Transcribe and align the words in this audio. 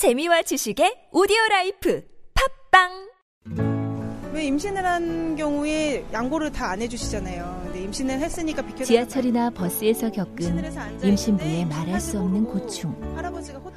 재미와 0.00 0.40
지식의 0.40 1.08
오디오 1.12 1.36
라이프 1.50 2.02
팟빵 2.72 4.32
왜 4.32 4.44
임신을 4.46 4.82
한 4.82 5.36
경우에 5.36 6.06
양보를 6.10 6.50
다 6.52 6.70
안 6.70 6.80
해주시잖아요. 6.80 7.60
근데 7.64 7.82
임신을 7.82 8.18
했으니까 8.18 8.62
비켜. 8.62 8.82
지하철이나 8.82 9.50
버스에서 9.50 10.10
겪은 10.10 11.04
임신부의 11.04 11.66
말할 11.66 12.00
수 12.00 12.18
없는 12.18 12.44
고충. 12.46 12.96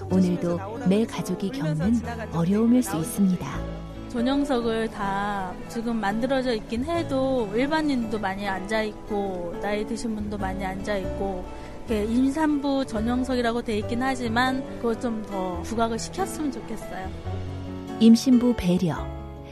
오늘도 0.10 0.88
내 0.88 1.06
가족이 1.06 1.50
겪는 1.50 2.00
어려움일 2.32 2.82
수 2.84 2.96
있습니다. 2.96 3.60
전용석을 4.08 4.92
다 4.92 5.54
지금 5.68 5.98
만들어져 6.00 6.54
있긴 6.54 6.86
해도 6.86 7.52
일반인도 7.54 8.18
많이 8.18 8.48
앉아 8.48 8.84
있고 8.84 9.54
나이 9.62 9.86
드신 9.86 10.16
분도 10.16 10.38
많이 10.38 10.64
앉아 10.64 10.96
있고 11.00 11.44
임산부 11.92 12.86
전용석이라고 12.86 13.62
돼 13.62 13.78
있긴 13.80 14.02
하지만 14.04 14.64
그거 14.78 14.98
좀 15.00 15.24
더 15.24 15.62
부각을 15.64 15.98
시켰으면 16.00 16.52
좋겠어요. 16.52 17.10
임신부 18.00 18.56
배려, 18.58 18.96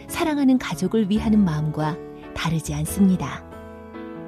사랑하는 0.08 0.58
가족을 0.58 1.10
위하는 1.10 1.44
마음과 1.44 1.98
다르지 2.36 2.74
않습니다. 2.74 3.44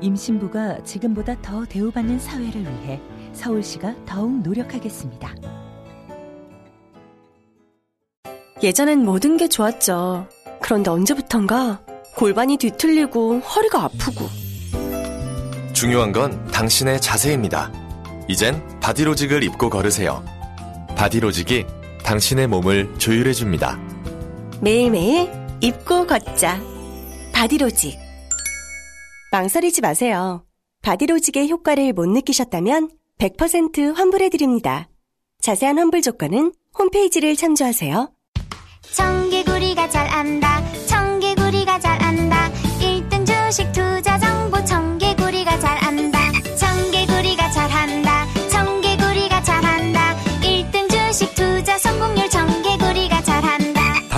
임신부가 0.02 0.84
지금보다 0.84 1.42
더 1.42 1.66
대우받는 1.66 2.20
사회를 2.20 2.62
위해 2.62 3.02
서울시가 3.34 3.96
더욱 4.06 4.42
노력하겠습니다. 4.42 5.34
예전엔 8.62 9.04
모든 9.04 9.38
게 9.38 9.48
좋았죠. 9.50 10.28
그런데 10.62 10.90
언제부턴가 10.90 11.82
골반이 12.16 12.58
뒤틀리고 12.58 13.40
허리가 13.40 13.84
아프고. 13.84 14.26
중요한 15.74 16.12
건 16.12 16.46
당신의 16.48 17.02
자세입니다. 17.02 17.72
이젠 18.28 18.62
바디로직을 18.80 19.44
입고 19.44 19.70
걸으세요. 19.70 20.24
바디로직이 20.96 21.66
당신의 22.04 22.48
몸을 22.48 22.98
조율해줍니다. 22.98 23.80
매일매일 24.62 25.30
입고 25.62 26.08
걷자. 26.08 26.62
바디로직. 27.34 27.98
망설이지 29.32 29.82
마세요. 29.82 30.46
바디로직의 30.82 31.50
효과를 31.50 31.94
못 31.94 32.08
느끼셨다면 32.08 32.90
100% 33.20 33.96
환불해드립니다. 33.96 34.90
자세한 35.42 35.78
환불 35.78 36.02
조건은 36.02 36.54
홈페이지를 36.78 37.36
참조하세요. 37.36 38.12
청개구리가 38.92 39.90
잘 39.90 40.08
안다. 40.10 40.62
청개구리가 40.88 41.80
잘 41.80 42.02
안다. 42.02 42.52
1등 42.80 43.26
주식 43.26 43.72
투 43.72 43.83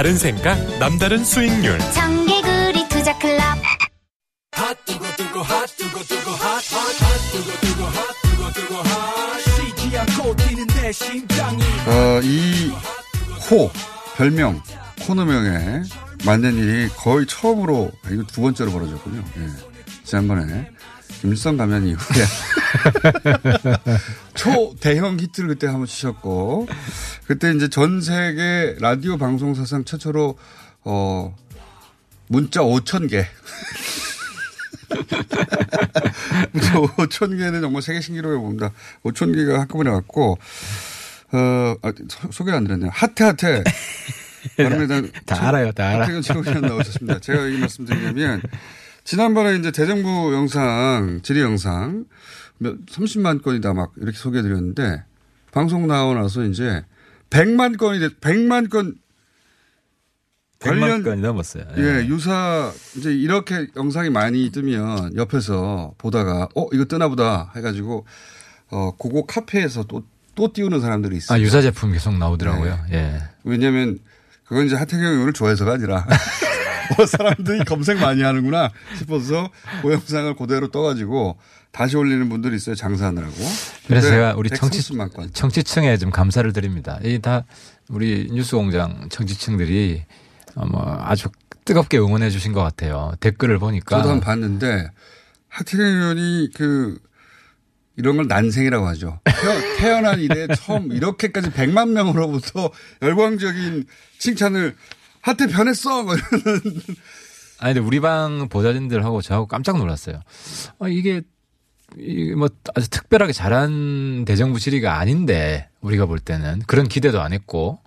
다른 0.06 0.20
생각, 0.20 0.56
남다른 0.78 1.25
수익률. 1.25 1.80
청개구리 1.80 2.88
투자 2.89 3.17
클럽. 3.17 3.42
어, 11.88 12.22
이 12.22 12.72
호, 13.50 13.72
별명, 14.16 14.61
코너명에 15.08 15.81
만든 16.23 16.56
일이 16.56 16.88
거의 16.89 17.26
처음으로, 17.26 17.92
이거 18.11 18.22
두 18.28 18.42
번째로 18.42 18.72
벌어졌군요. 18.73 19.23
예. 19.38 19.48
지난번에 20.03 20.70
김일성 21.26 21.58
가면 21.58 21.88
이후에 21.88 22.26
초대형 24.36 25.20
히트를 25.20 25.50
그때 25.50 25.66
한번 25.66 25.88
치셨고, 25.88 26.67
그때 27.26 27.52
이제 27.52 27.67
전 27.67 28.00
세계 28.00 28.76
라디오 28.80 29.17
방송 29.17 29.56
사상 29.56 29.84
최초로, 29.84 30.38
어, 30.84 31.36
문자 32.28 32.62
5천 32.62 33.09
개. 33.09 33.26
문자 36.54 36.73
5천 36.76 37.38
개는 37.39 37.61
정말 37.61 37.82
세계 37.82 38.02
신기록에 38.02 38.38
봅니다. 38.38 38.72
5천 39.04 39.33
개가 39.33 39.61
한꺼번에 39.61 39.89
왔고, 39.89 40.38
어, 41.32 41.76
아, 41.82 41.92
소, 42.30 42.44
개를 42.44 42.58
안 42.58 42.66
드렸네요. 42.66 42.92
하태 42.94 43.23
하태. 43.23 43.64
바른미래당 44.58 45.10
다 45.26 45.48
알아요, 45.48 45.72
다 45.72 45.88
알아. 45.88 46.04
하태경 46.04 46.22
최고위원 46.22 46.61
나오셨습니다. 46.61 47.20
제가 47.20 47.48
이 47.48 47.58
말씀 47.58 47.83
드리냐면, 47.83 48.44
지난번에 49.05 49.55
이제 49.55 49.71
대정부 49.71 50.33
영상, 50.33 51.21
질의 51.21 51.43
영상, 51.43 52.05
몇, 52.58 52.86
30만 52.88 53.42
건이다 53.43 53.73
막 53.73 53.93
이렇게 53.98 54.17
소개해 54.17 54.42
드렸는데, 54.42 55.04
방송 55.52 55.88
나오고 55.88 56.16
나서 56.16 56.43
이제 56.43 56.83
100만 57.30 57.77
건이 57.77 57.99
됐, 57.99 58.20
100만 58.20 58.70
건 58.70 58.95
100만 60.60 61.04
건이 61.04 61.21
넘었어요. 61.21 61.66
예. 61.77 61.82
예, 61.82 62.08
유사, 62.08 62.71
이제 62.98 63.14
이렇게 63.14 63.67
영상이 63.76 64.10
많이 64.10 64.49
뜨면 64.52 65.16
옆에서 65.16 65.93
보다가, 65.99 66.49
어, 66.55 66.67
이거 66.73 66.86
뜨나보다 66.86 67.52
해가지고, 67.55 68.05
어, 68.72 68.95
그거 68.98 69.26
카페에서 69.27 69.83
또, 69.83 70.04
또 70.33 70.52
띄우는 70.52 70.82
사람들이 70.82 71.17
있어요. 71.17 71.37
아, 71.37 71.39
유사 71.39 71.61
제품 71.61 71.92
계속 71.92 72.17
나오더라고요. 72.17 72.80
네. 72.89 72.98
예. 72.98 73.22
왜냐면, 73.43 73.99
그건 74.45 74.66
이제 74.66 74.76
하태경 74.76 75.05
의원을 75.05 75.33
좋아해서가 75.33 75.73
아니라, 75.73 76.08
뭐 76.98 77.06
사람들이 77.06 77.64
검색 77.66 77.98
많이 78.00 78.22
하는구나 78.22 78.72
싶어서 78.98 79.50
그 79.82 79.92
영상을 79.94 80.36
그대로 80.36 80.70
떠가지고 80.70 81.38
다시 81.72 81.98
올리는 81.98 82.28
분들이 82.30 82.56
있어요. 82.56 82.76
장사하느라고. 82.76 83.34
그래서 83.88 84.10
제가 84.10 84.36
우리 84.38 84.50
청취, 84.50 84.82
청취층에 85.34 85.98
좀 85.98 86.10
감사를 86.10 86.52
드립니다. 86.54 87.00
이 87.04 87.20
다 87.20 87.44
우리 87.90 88.30
뉴스공장 88.32 89.10
청취층들이 89.10 90.04
뭐 90.72 90.98
아주 91.02 91.30
뜨겁게 91.66 91.98
응원해 91.98 92.30
주신 92.30 92.54
것 92.54 92.62
같아요. 92.62 93.14
댓글을 93.20 93.60
보니까. 93.60 93.98
저도 93.98 94.10
한번 94.10 94.26
봤는데 94.26 94.90
하태경 95.50 95.86
의원이 95.86 96.50
그 96.56 96.98
이런 97.98 98.17
걸 98.17 98.28
난생이라고 98.28 98.86
하죠. 98.90 99.20
태어난 99.78 100.20
이래 100.20 100.48
처음 100.56 100.92
이렇게까지 100.92 101.50
100만 101.52 101.90
명으로부터 101.92 102.70
열광적인 103.02 103.86
칭찬을 104.20 104.76
하태 105.25 105.47
변했어! 105.47 106.03
뭐 106.03 106.15
이러는. 106.15 106.61
아니, 107.59 107.73
근데 107.73 107.80
우리 107.80 107.99
방 107.99 108.47
보좌진들하고 108.47 109.21
저하고 109.21 109.47
깜짝 109.47 109.77
놀랐어요. 109.77 110.21
아, 110.80 110.87
이게, 110.87 111.23
이게 111.97 112.36
뭐 112.36 112.49
아주 112.75 112.89
특별하게 112.89 113.33
잘한 113.33 114.25
대정부 114.25 114.59
질의가 114.59 114.99
아닌데, 114.99 115.69
우리가 115.81 116.05
볼 116.05 116.19
때는. 116.19 116.59
그런 116.67 116.87
기대도 116.87 117.21
안 117.21 117.33
했고. 117.33 117.80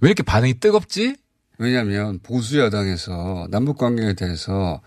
왜 0.00 0.08
이렇게 0.08 0.22
반응이 0.22 0.60
뜨겁지? 0.60 1.16
왜냐하면 1.58 2.20
보수 2.22 2.58
야당에서 2.60 3.48
남북 3.50 3.78
관계에 3.78 4.12
대해서 4.12 4.82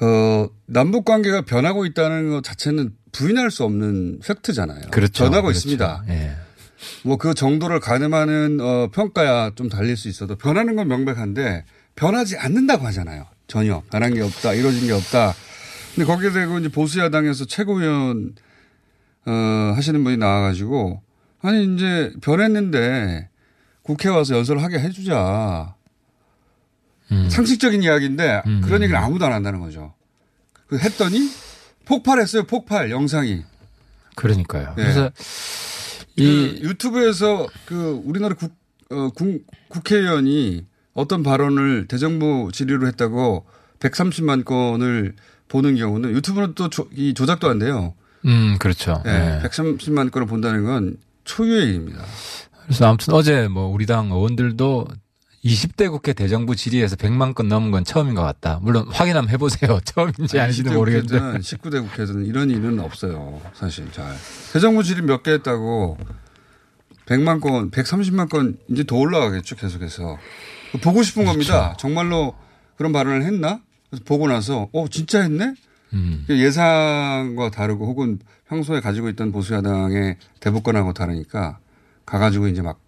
어 0.00 0.48
남북 0.66 1.04
관계가 1.04 1.42
변하고 1.42 1.84
있다는 1.84 2.30
것 2.30 2.42
자체는 2.42 2.96
부인할 3.12 3.50
수 3.50 3.62
없는 3.64 4.20
팩트잖아요. 4.20 4.80
그렇죠. 4.90 5.24
변하고 5.24 5.48
그렇죠. 5.48 5.58
있습니다. 5.58 6.04
예. 6.08 6.36
뭐 7.04 7.16
그 7.16 7.34
정도를 7.34 7.80
가늠하는 7.80 8.58
어 8.60 8.88
평가야 8.92 9.52
좀 9.54 9.68
달릴 9.68 9.96
수 9.96 10.08
있어도 10.08 10.36
변하는 10.36 10.76
건 10.76 10.88
명백한데 10.88 11.64
변하지 11.96 12.36
않는다고 12.38 12.86
하잖아요. 12.86 13.26
전혀 13.46 13.82
변한 13.90 14.14
게 14.14 14.22
없다, 14.22 14.54
이루어진 14.54 14.86
게 14.86 14.92
없다. 14.92 15.34
근데 15.94 16.06
거기에 16.06 16.30
대고 16.30 16.58
이제 16.58 16.68
보수 16.68 17.00
야당에서 17.00 17.44
최고위원 17.44 18.34
어 19.26 19.30
하시는 19.76 20.02
분이 20.02 20.16
나와가지고 20.16 21.02
아니 21.42 21.74
이제 21.74 22.12
변했는데 22.22 23.28
국회 23.82 24.08
와서 24.08 24.36
연설을 24.36 24.62
하게 24.62 24.78
해주자. 24.78 25.74
음. 27.10 27.28
상식적인 27.28 27.82
이야기인데 27.82 28.42
음. 28.46 28.60
그런 28.64 28.82
얘기를 28.82 28.98
아무도 28.98 29.26
안 29.26 29.32
한다는 29.32 29.60
거죠. 29.60 29.92
그 30.66 30.78
했더니 30.78 31.28
폭발했어요. 31.84 32.44
폭발 32.44 32.90
영상이. 32.90 33.44
그러니까요. 34.14 34.68
네. 34.76 34.82
그래서 34.82 35.06
이 35.08 35.12
그 36.16 36.58
유튜브에서 36.62 37.46
그 37.64 38.00
우리나라 38.04 38.34
국, 38.34 38.52
어, 38.90 39.10
국, 39.14 39.46
국회의원이 39.68 40.66
어떤 40.94 41.22
발언을 41.22 41.86
대정부 41.88 42.50
질의로 42.52 42.86
했다고 42.86 43.46
130만 43.80 44.44
건을 44.44 45.14
보는 45.48 45.76
경우는 45.76 46.10
유튜브는 46.12 46.54
또 46.54 46.68
조, 46.68 46.88
이 46.94 47.14
조작도 47.14 47.48
안 47.48 47.58
돼요. 47.58 47.94
음, 48.24 48.56
그렇죠. 48.58 49.02
네. 49.04 49.40
네. 49.40 49.48
130만 49.48 50.10
건을 50.10 50.26
본다는 50.26 50.64
건 50.64 50.96
초유의 51.24 51.68
일입니다. 51.68 52.04
그래서 52.64 52.86
아무튼 52.86 53.14
어제 53.14 53.48
뭐 53.48 53.66
우리 53.66 53.86
당 53.86 54.10
의원들도 54.10 54.86
20대 55.44 55.90
국회 55.90 56.12
대정부 56.12 56.54
질의에서 56.54 56.94
100만 56.96 57.34
건 57.34 57.48
넘은 57.48 57.72
건 57.72 57.84
처음인 57.84 58.14
것 58.14 58.22
같다. 58.22 58.60
물론 58.62 58.86
확인 58.90 59.16
한번 59.16 59.32
해보세요. 59.32 59.80
처음인지 59.84 60.38
아닌지는 60.38 60.74
모르겠는데. 60.74 61.38
19대 61.40 61.82
국회에서는 61.82 62.26
이런 62.26 62.48
일은 62.50 62.78
없어요. 62.78 63.40
사실 63.54 63.90
잘. 63.90 64.14
대정부 64.52 64.84
질의 64.84 65.02
몇 65.02 65.22
개 65.24 65.32
했다고 65.32 65.98
100만 67.06 67.40
건, 67.40 67.70
130만 67.72 68.28
건 68.28 68.56
이제 68.68 68.84
더 68.84 68.96
올라가겠죠. 68.96 69.56
계속해서. 69.56 70.16
보고 70.80 71.02
싶은 71.02 71.24
그렇죠. 71.24 71.32
겁니다. 71.52 71.76
정말로 71.78 72.34
그런 72.76 72.92
발언을 72.92 73.24
했나? 73.24 73.60
그래서 73.90 74.04
보고 74.04 74.28
나서 74.28 74.68
어 74.72 74.86
진짜 74.88 75.20
했네? 75.22 75.54
음. 75.92 76.24
예상과 76.30 77.50
다르고 77.50 77.86
혹은 77.86 78.20
평소에 78.48 78.80
가지고 78.80 79.08
있던 79.10 79.32
보수야당의 79.32 80.16
대북권하고 80.40 80.92
다르니까 80.94 81.58
가가지고 82.06 82.46
이제 82.48 82.62
막 82.62 82.80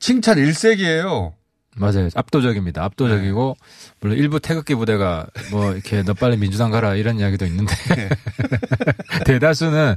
칭찬 0.00 0.36
일색이에요. 0.38 1.34
맞아요. 1.76 2.08
압도적입니다. 2.14 2.82
압도적이고 2.84 3.56
네. 3.58 3.92
물론 4.00 4.18
일부 4.18 4.40
태극기 4.40 4.74
부대가 4.74 5.26
뭐 5.50 5.72
이렇게 5.72 6.02
너 6.02 6.14
빨리 6.14 6.36
민주당 6.36 6.70
가라 6.70 6.96
이런 6.96 7.18
이야기도 7.18 7.46
있는데 7.46 7.74
네. 7.94 8.08
대다수는 9.24 9.94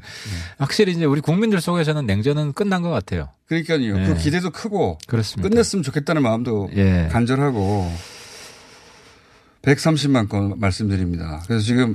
확실히 0.60 0.94
이제 0.94 1.06
우리 1.06 1.20
국민들 1.20 1.60
속에서는 1.60 2.06
냉전은 2.06 2.54
끝난 2.54 2.82
것 2.84 2.90
같아요. 2.90 3.30
그러니까요. 3.48 3.98
네. 3.98 4.08
그 4.08 4.18
기대도 4.18 4.52
크고 4.52 5.00
그렇습니다. 5.08 5.50
끝냈으면 5.50 5.82
좋겠다는 5.84 6.22
마음도 6.22 6.70
예. 6.76 7.10
간절하고 7.12 7.92
130만 9.64 10.30
건 10.30 10.60
말씀드립니다. 10.60 11.42
그래서 11.48 11.66
지금 11.66 11.94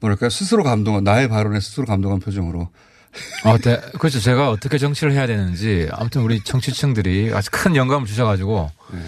뭐랄까 0.00 0.28
스스로 0.28 0.64
감동한 0.64 1.04
나의 1.04 1.28
발언에 1.28 1.60
스스로 1.60 1.86
감동한 1.86 2.18
표정으로 2.18 2.68
아, 3.44 3.58
네. 3.58 3.80
그렇죠. 3.98 4.20
제가 4.20 4.50
어떻게 4.50 4.78
정치를 4.78 5.12
해야 5.12 5.26
되는지 5.26 5.88
아무튼 5.92 6.22
우리 6.22 6.40
정치층들이 6.42 7.32
아주 7.34 7.50
큰 7.52 7.76
영감을 7.76 8.06
주셔가지고 8.06 8.70
네. 8.92 8.98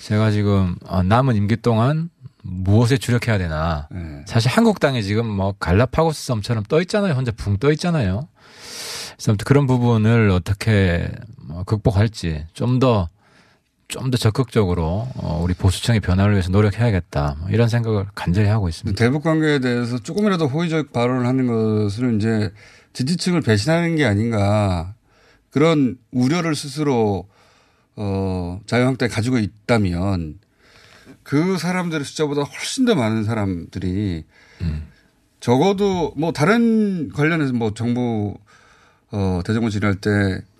제가 0.00 0.30
지금 0.30 0.76
어, 0.86 1.02
남은 1.02 1.36
임기 1.36 1.56
동안 1.58 2.10
무엇에 2.42 2.96
주력해야 2.96 3.38
되나. 3.38 3.88
네. 3.90 4.22
사실 4.26 4.50
한국당에 4.50 5.02
지금 5.02 5.26
뭐 5.26 5.54
갈라파고스 5.58 6.26
섬처럼 6.26 6.64
떠 6.68 6.80
있잖아요. 6.82 7.14
혼자 7.14 7.32
붕 7.32 7.58
떠 7.58 7.70
있잖아요. 7.72 8.28
그래서 9.16 9.32
아무튼 9.32 9.44
그런 9.44 9.66
부분을 9.66 10.30
어떻게 10.30 11.10
뭐 11.38 11.64
극복할지 11.64 12.46
좀 12.54 12.78
더 12.78 13.08
좀더 13.90 14.16
적극적으로 14.16 15.08
어, 15.16 15.40
우리 15.42 15.52
보수층의 15.52 16.00
변화를 16.00 16.34
위해서 16.34 16.48
노력해야겠다 16.50 17.36
뭐 17.40 17.50
이런 17.50 17.68
생각을 17.68 18.06
간절히 18.14 18.48
하고 18.48 18.68
있습니다. 18.68 18.96
대북 18.98 19.22
관계에 19.22 19.58
대해서 19.58 19.98
조금이라도 19.98 20.46
호의적 20.46 20.92
발언을 20.92 21.26
하는 21.26 21.46
것을 21.46 22.14
이제 22.16 22.52
지지층을 22.92 23.40
배신하는 23.40 23.96
게 23.96 24.04
아닌가 24.04 24.94
그런 25.50 25.96
우려를 26.10 26.54
스스로 26.54 27.28
어, 27.96 28.60
자유한국당이 28.66 29.10
가지고 29.10 29.38
있다면 29.38 30.38
그 31.22 31.58
사람들의 31.58 32.04
숫자보다 32.04 32.42
훨씬 32.42 32.84
더 32.84 32.94
많은 32.94 33.24
사람들이 33.24 34.24
음. 34.62 34.86
적어도 35.40 36.12
뭐 36.16 36.32
다른 36.32 37.10
관련해서 37.10 37.52
뭐 37.52 37.74
정부 37.74 38.36
어, 39.12 39.40
대정부 39.44 39.70
질의할 39.70 39.96
때 39.96 40.10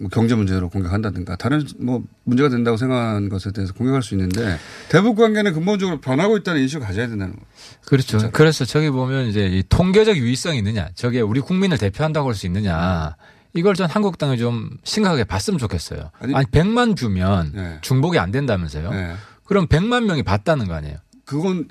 뭐 0.01 0.09
경제 0.11 0.35
문제로 0.35 0.69
공격한다든가 0.71 1.37
다른 1.37 1.63
뭐 1.79 2.03
문제가 2.25 2.49
된다고 2.49 2.77
생각한 2.79 3.29
것에 3.29 3.53
대해서 3.53 3.75
공격할 3.75 4.03
수 4.03 4.15
있는데 4.15 4.59
대북 4.89 5.17
관계는 5.17 5.53
근본적으로 5.53 6.01
변하고 6.01 6.37
있다는 6.39 6.63
인식을 6.63 6.87
가져야 6.87 7.07
된다는 7.07 7.35
거죠. 7.35 7.47
그렇죠. 7.87 8.19
진짜. 8.19 8.31
그래서 8.31 8.65
저기 8.65 8.89
보면 8.91 9.27
이제 9.27 9.47
이 9.47 9.63
통계적 9.69 10.17
유의성이 10.17 10.59
있느냐, 10.59 10.89
저게 10.95 11.21
우리 11.21 11.41
국민을 11.41 11.77
대표한다고 11.79 12.29
할 12.29 12.35
수 12.35 12.47
있느냐. 12.47 13.15
이걸 13.53 13.75
전 13.75 13.91
한국당이 13.91 14.39
좀 14.39 14.71
심각하게 14.85 15.25
봤으면 15.25 15.59
좋겠어요. 15.59 16.11
아니, 16.19 16.35
아니 16.35 16.47
100만 16.47 16.97
뷰면 16.99 17.53
네. 17.55 17.79
중복이 17.83 18.19
안 18.19 18.31
된다면서요. 18.31 18.91
네. 18.91 19.15
그럼 19.45 19.67
100만 19.67 20.05
명이 20.05 20.23
봤다는 20.23 20.67
거 20.69 20.75
아니에요. 20.75 20.97
그건 21.25 21.69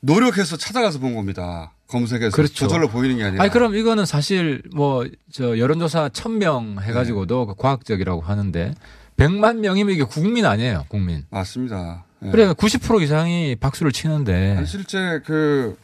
노력해서 0.00 0.56
찾아가서 0.56 1.00
본 1.00 1.14
겁니다. 1.16 1.72
검색해서 1.88 2.34
그렇죠. 2.36 2.54
저절로 2.54 2.88
보이는 2.88 3.16
게 3.16 3.24
아니라. 3.24 3.42
아니 3.42 3.52
그럼 3.52 3.74
이거는 3.74 4.04
사실 4.06 4.62
뭐 4.74 5.04
저 5.32 5.58
여론조사 5.58 6.08
1000명 6.10 6.80
해가지고도 6.82 7.46
네. 7.48 7.54
과학적이라고 7.58 8.20
하는데 8.22 8.74
100만 9.16 9.58
명이면 9.58 9.94
이게 9.94 10.04
국민 10.04 10.46
아니에요, 10.46 10.86
국민. 10.88 11.24
맞습니다. 11.30 12.04
네. 12.20 12.30
그래 12.30 12.52
90% 12.52 13.02
이상이 13.02 13.56
박수를 13.56 13.92
치는데. 13.92 14.64
실제 14.64 15.20
그 15.24 15.76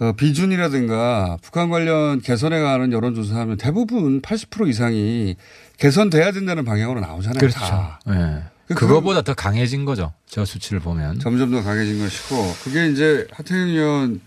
어, 0.00 0.12
비준이라든가 0.12 1.38
북한 1.42 1.70
관련 1.70 2.20
개선에 2.20 2.60
관한 2.60 2.92
여론조사하면 2.92 3.56
대부분 3.58 4.20
80% 4.20 4.68
이상이 4.68 5.36
개선돼야 5.78 6.32
된다는 6.32 6.64
방향으로 6.64 7.00
나오잖아요. 7.00 7.38
그렇죠. 7.38 7.58
네. 8.06 8.42
그거보다 8.74 9.22
더 9.22 9.34
강해진 9.34 9.84
거죠. 9.84 10.12
저 10.26 10.44
수치를 10.44 10.80
보면. 10.80 11.20
점점 11.20 11.50
더 11.52 11.62
강해진 11.62 11.98
것이고 12.00 12.36
그게 12.64 12.88
이제 12.88 13.26
하태경 13.32 13.68
의원 13.68 14.20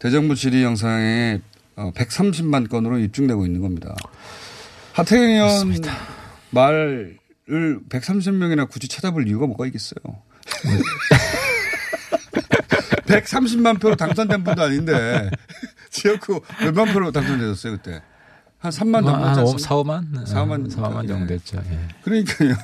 대정부 0.00 0.34
질의 0.34 0.64
영상에 0.64 1.40
130만 1.76 2.64
어, 2.64 2.68
건으로 2.68 2.98
입증되고 2.98 3.46
있는 3.46 3.60
겁니다. 3.60 3.94
하태경 4.94 5.24
의원 5.24 5.74
말을 6.50 7.18
130명이나 7.48 8.68
굳이 8.68 8.88
찾아볼 8.88 9.28
이유가 9.28 9.46
뭐가 9.46 9.66
있겠어요. 9.66 10.00
130만 13.06 13.80
표로 13.80 13.94
당선된 13.96 14.42
분도 14.42 14.62
아닌데 14.62 15.30
지역구 15.90 16.40
몇만 16.62 16.92
표로 16.92 17.12
당선되셨어요 17.12 17.76
그때? 17.76 18.00
한 18.58 18.70
3만 18.70 19.04
정도 19.04 19.12
한 19.12 19.34
4, 19.34 19.42
5만? 19.42 20.24
4만, 20.24 20.74
4만 20.74 21.08
정도 21.08 21.26
됐죠. 21.26 21.62
예. 21.70 21.78
그러니까요. 22.02 22.54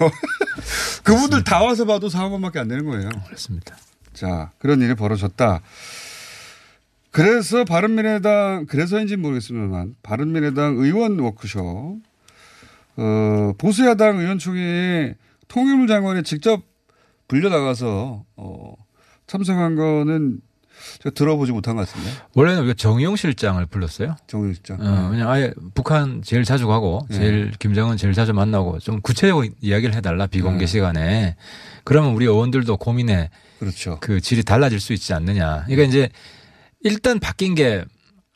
그분들 1.05 1.45
다 1.45 1.63
와서 1.63 1.85
봐도 1.85 2.09
4만밖에 2.09 2.59
안 2.59 2.69
되는 2.69 2.85
거예요. 2.87 3.11
그렇습니다. 3.27 3.77
자, 4.13 4.53
그런 4.59 4.81
일이 4.81 4.95
벌어졌다. 4.95 5.61
그래서 7.17 7.65
바른미래당, 7.65 8.67
그래서인지 8.67 9.17
모르겠습니다만, 9.17 9.95
바른미래당 10.03 10.77
의원 10.77 11.19
워크숍, 11.19 11.63
어, 12.99 13.53
보수야당 13.57 14.19
의원총회에 14.19 15.15
통일부 15.49 15.87
장관이 15.87 16.25
직접 16.25 16.63
불려 17.27 17.49
나가서, 17.49 18.23
어, 18.37 18.75
참석한 19.27 19.77
거는 19.77 20.41
제가 20.99 21.15
들어보지 21.15 21.53
못한 21.53 21.77
것 21.77 21.89
같습니다. 21.89 22.29
원래는 22.35 22.61
우리가 22.61 22.75
정용 22.75 23.17
실장을 23.17 23.65
불렀어요. 23.65 24.17
정용 24.27 24.53
실장. 24.53 24.77
어, 24.79 25.09
그냥 25.09 25.31
아예 25.31 25.55
북한 25.75 26.21
제일 26.23 26.45
자주 26.45 26.67
가고 26.67 27.07
네. 27.09 27.17
제일 27.17 27.45
네. 27.47 27.53
김정은 27.59 27.97
제일 27.97 28.13
자주 28.13 28.35
만나고 28.35 28.79
좀 28.81 29.01
구체적으로 29.01 29.47
이야기를 29.63 29.95
해달라 29.95 30.27
비공개 30.27 30.61
네. 30.61 30.67
시간에 30.67 31.37
그러면 31.83 32.13
우리 32.13 32.27
의원들도 32.27 32.77
고민에 32.77 33.31
그렇죠. 33.59 33.97
그 34.03 34.21
질이 34.21 34.43
달라질 34.43 34.81
수 34.81 34.93
있지 34.93 35.15
않느냐. 35.15 35.65
그러니까 35.65 35.89
이제 35.89 36.11
일단 36.83 37.19
바뀐 37.19 37.55
게 37.55 37.85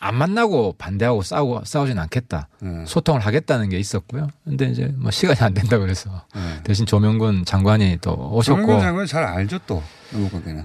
안 0.00 0.14
만나고 0.14 0.74
반대하고 0.78 1.22
싸우고 1.22 1.64
싸우진 1.64 1.98
않겠다. 1.98 2.48
네. 2.62 2.84
소통을 2.86 3.20
하겠다는 3.20 3.68
게 3.68 3.78
있었고요. 3.78 4.28
근데 4.44 4.66
이제 4.70 4.92
뭐 4.96 5.10
시간이 5.10 5.38
안 5.40 5.52
된다 5.52 5.78
그래서 5.78 6.24
네. 6.34 6.62
대신 6.64 6.86
조명근 6.86 7.44
장관이 7.44 7.98
또 8.00 8.14
오셨고. 8.14 8.62
조명근 8.62 8.80
장관이 8.80 9.06
잘 9.06 9.24
알죠 9.24 9.58
또 9.66 9.82
영국 10.14 10.32
관계는. 10.32 10.64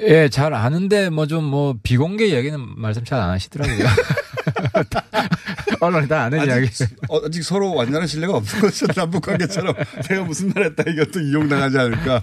예, 0.00 0.28
잘 0.28 0.54
아는데 0.54 1.10
뭐 1.10 1.26
좀뭐 1.26 1.50
뭐 1.50 1.76
비공개 1.82 2.26
이야기는 2.26 2.80
말씀 2.80 3.04
잘 3.04 3.20
안 3.20 3.30
하시더라고요. 3.30 3.86
언론이 5.80 6.08
다 6.08 6.22
아는 6.24 6.40
아직, 6.40 6.50
이야기. 6.50 6.68
어, 7.08 7.26
아직 7.26 7.42
서로 7.42 7.74
완전한 7.74 8.08
신뢰가 8.08 8.34
없는 8.34 8.60
거죠. 8.62 8.86
남북 8.96 9.26
관계처럼 9.26 9.74
내가 10.08 10.24
무슨 10.24 10.50
말 10.54 10.64
했다 10.64 10.82
이것도 10.90 11.20
이용당하지 11.20 11.78
않을까. 11.78 12.22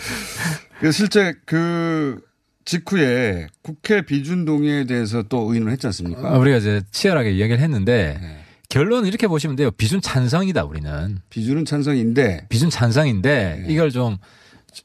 실제 0.92 1.34
그 1.44 2.20
직후에 2.66 3.46
국회 3.62 4.02
비준 4.02 4.44
동의에 4.44 4.84
대해서 4.84 5.22
또 5.22 5.50
의논을 5.52 5.72
했지 5.72 5.86
않습니까? 5.86 6.34
아, 6.34 6.36
우리가 6.38 6.58
이제 6.58 6.82
치열하게 6.90 7.30
이야기를 7.30 7.60
했는데 7.62 8.18
네. 8.20 8.40
결론은 8.68 9.08
이렇게 9.08 9.28
보시면 9.28 9.56
돼요. 9.56 9.70
비준 9.70 10.00
찬성이다 10.02 10.64
우리는. 10.64 11.18
비준은 11.30 11.64
찬성인데. 11.64 12.46
비준 12.48 12.68
찬성인데 12.68 13.64
네. 13.66 13.72
이걸 13.72 13.90
좀 13.90 14.18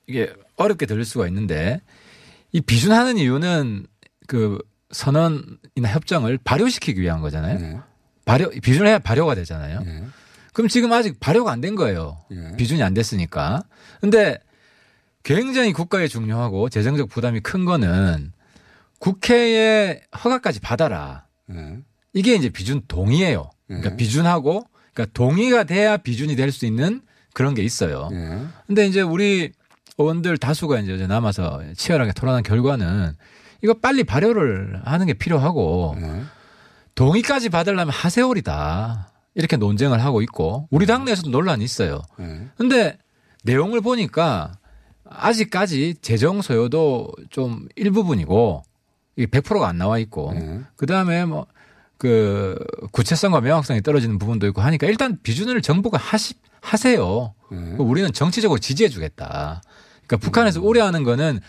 이게 0.07 0.31
어렵게 0.55 0.85
들릴 0.85 1.03
수가 1.03 1.27
있는데 1.27 1.81
이 2.51 2.61
비준하는 2.61 3.17
이유는 3.17 3.87
그 4.27 4.59
선언이나 4.91 5.89
협정을 5.89 6.37
발효시키기 6.43 7.01
위한 7.01 7.19
거잖아요. 7.21 7.59
네. 7.59 7.77
발효 8.25 8.49
비준을 8.51 8.87
해야 8.87 8.99
발효가 8.99 9.33
되잖아요. 9.35 9.81
네. 9.83 10.03
그럼 10.53 10.67
지금 10.67 10.93
아직 10.93 11.19
발효가 11.19 11.51
안 11.51 11.61
된 11.61 11.75
거예요. 11.75 12.19
네. 12.29 12.55
비준이 12.57 12.83
안 12.83 12.93
됐으니까. 12.93 13.63
근데 14.01 14.37
굉장히 15.23 15.73
국가에 15.73 16.07
중요하고 16.07 16.69
재정적 16.69 17.09
부담이 17.09 17.41
큰 17.41 17.65
거는 17.65 18.31
국회의 18.99 20.01
허가까지 20.23 20.59
받아라. 20.59 21.25
네. 21.47 21.79
이게 22.13 22.35
이제 22.35 22.49
비준 22.49 22.81
동의예요. 22.87 23.49
그러니까 23.67 23.91
네. 23.91 23.97
비준하고 23.97 24.65
그러니까 24.93 25.13
동의가 25.13 25.63
돼야 25.63 25.97
비준이 25.97 26.35
될 26.35 26.51
수 26.51 26.65
있는 26.65 27.01
그런 27.33 27.53
게 27.53 27.63
있어요. 27.63 28.09
네. 28.11 28.45
근데 28.67 28.85
이제 28.87 29.01
우리 29.01 29.51
의원들 29.97 30.37
다수가 30.37 30.79
이제 30.79 31.07
남아서 31.07 31.61
치열하게 31.75 32.13
토론한 32.13 32.43
결과는 32.43 33.15
이거 33.63 33.73
빨리 33.75 34.03
발효를 34.03 34.81
하는 34.83 35.05
게 35.05 35.13
필요하고 35.13 35.95
네. 35.99 36.23
동의까지 36.95 37.49
받으려면 37.49 37.89
하세월이다. 37.89 39.11
이렇게 39.35 39.55
논쟁을 39.55 40.03
하고 40.03 40.21
있고 40.21 40.67
우리 40.71 40.85
당내에서도 40.85 41.29
논란이 41.29 41.63
있어요. 41.63 42.01
네. 42.17 42.47
근데 42.57 42.97
내용을 43.43 43.81
보니까 43.81 44.51
아직까지 45.13 45.95
재정 46.01 46.41
소요도 46.41 47.11
좀 47.29 47.67
일부분이고 47.75 48.63
이게 49.15 49.25
100%가 49.27 49.67
안 49.67 49.77
나와 49.77 49.99
있고 49.99 50.33
네. 50.33 50.61
그다음에 50.75 51.25
뭐 51.25 51.47
그 52.01 52.57
구체성과 52.93 53.41
명확성이 53.41 53.83
떨어지는 53.83 54.17
부분도 54.17 54.47
있고 54.47 54.61
하니까 54.61 54.87
일단 54.87 55.19
비준을 55.21 55.61
정부가 55.61 55.99
하시 55.99 56.33
하세요. 56.59 57.35
네. 57.51 57.75
우리는 57.77 58.11
정치적으로 58.11 58.57
지지해 58.57 58.89
주겠다. 58.89 59.61
그러니까 60.07 60.17
북한에서 60.17 60.61
우려하는 60.63 61.03
거는 61.03 61.39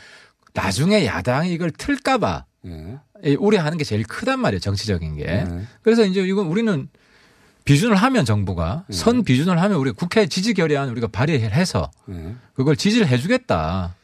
나중에 0.52 1.07
야당이 1.07 1.54
이걸 1.54 1.71
틀까봐 1.71 2.45
네. 2.64 2.99
우려하는 3.38 3.78
게 3.78 3.85
제일 3.85 4.02
크단 4.02 4.40
말이에요. 4.40 4.61
정치적인 4.61 5.16
게. 5.16 5.25
네. 5.25 5.62
그래서 5.81 6.04
이제 6.04 6.21
이건 6.21 6.49
우리는 6.49 6.87
비준을 7.64 7.97
하면 7.97 8.25
정부가 8.25 8.85
네. 8.88 8.97
선 8.97 9.25
비준을 9.25 9.61
하면 9.61 9.78
우리 9.78 9.92
국회 9.92 10.26
지지 10.26 10.54
결의안 10.54 10.88
우리가 10.88 11.07
발의해서 11.09 11.90
네. 12.07 12.35
그걸 12.54 12.76
지지를 12.76 13.07
해주겠다. 13.09 13.95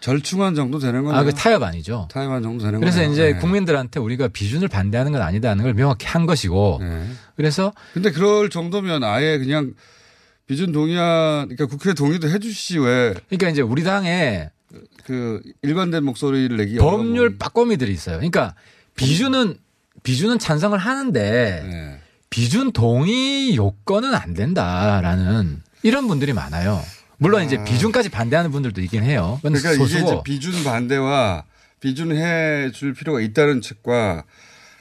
절충안 0.00 0.54
정도 0.54 0.78
되는 0.78 1.04
거예요. 1.04 1.18
아, 1.18 1.24
그 1.24 1.32
타협 1.32 1.62
아니죠. 1.62 2.08
타협안 2.10 2.42
정도 2.42 2.64
되는 2.64 2.80
거예요. 2.80 2.80
그래서 2.80 3.10
이제 3.10 3.34
네. 3.34 3.38
국민들한테 3.38 4.00
우리가 4.00 4.28
비준을 4.28 4.68
반대하는 4.68 5.12
건 5.12 5.20
아니다는 5.20 5.62
걸 5.62 5.74
명확히 5.74 6.06
한 6.06 6.24
것이고. 6.24 6.78
네. 6.80 7.06
그래서 7.36 7.72
근데 7.92 8.10
그럴 8.10 8.48
정도면 8.48 9.04
아예 9.04 9.38
그냥 9.38 9.74
비준 10.46 10.72
동의안 10.72 11.48
그러니까 11.48 11.66
국회 11.66 11.92
동의도 11.92 12.28
해 12.30 12.38
주시지 12.38 12.78
왜. 12.78 13.14
그러니까 13.28 13.50
이제 13.50 13.60
우리 13.60 13.84
당에 13.84 14.50
그 15.04 15.42
일관된 15.62 16.02
목소리를 16.04 16.56
내기 16.56 16.76
법률 16.78 17.36
빠꼬미들이 17.38 17.92
있어요. 17.92 18.16
그러니까 18.16 18.54
비준은 18.96 19.58
비준은 20.02 20.38
찬성을 20.38 20.76
하는데 20.78 21.62
네. 21.66 21.99
비준 22.30 22.70
동의 22.70 23.56
요건은 23.56 24.14
안 24.14 24.34
된다라는 24.34 25.62
이런 25.82 26.06
분들이 26.06 26.32
많아요. 26.32 26.80
물론 27.18 27.40
아. 27.40 27.44
이제 27.44 27.62
비준까지 27.64 28.08
반대하는 28.08 28.52
분들도 28.52 28.80
있긴 28.82 29.02
해요. 29.02 29.38
그러니까 29.42 29.74
소수고. 29.74 29.84
이게 29.84 29.98
이제 29.98 30.20
비준 30.24 30.64
반대와 30.64 31.44
비준해 31.80 32.70
줄 32.72 32.94
필요가 32.94 33.20
있다는 33.20 33.60
측과 33.60 34.24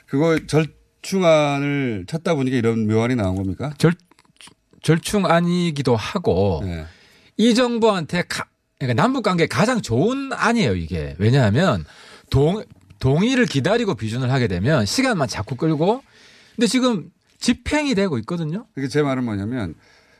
그거 0.06 0.40
절충안을 0.46 2.06
찾다 2.08 2.36
보니까 2.36 2.56
이런 2.56 2.88
묘안이 2.88 3.16
나온 3.16 3.36
겁니까? 3.36 3.74
절 3.78 3.94
절충안이기도 4.82 5.96
하고 5.96 6.62
네. 6.64 6.86
이 7.36 7.54
정부한테 7.54 8.24
가, 8.24 8.46
그러니까 8.78 9.02
남북 9.02 9.24
관계 9.24 9.46
가장 9.46 9.82
좋은 9.82 10.32
안이에요 10.32 10.76
이게 10.76 11.16
왜냐하면 11.20 11.84
동 12.30 12.64
동의를 13.00 13.46
기다리고 13.46 13.96
비준을 13.96 14.32
하게 14.32 14.48
되면 14.48 14.86
시간만 14.86 15.28
자꾸 15.28 15.56
끌고 15.56 16.02
근데 16.56 16.68
지금 16.68 17.12
집행이 17.40 17.96
되고 17.96 18.18
있거든요. 18.20 18.66
그게 18.76 18.88
제 18.88 19.02
말은 19.02 19.24
뭐냐면 19.24 19.76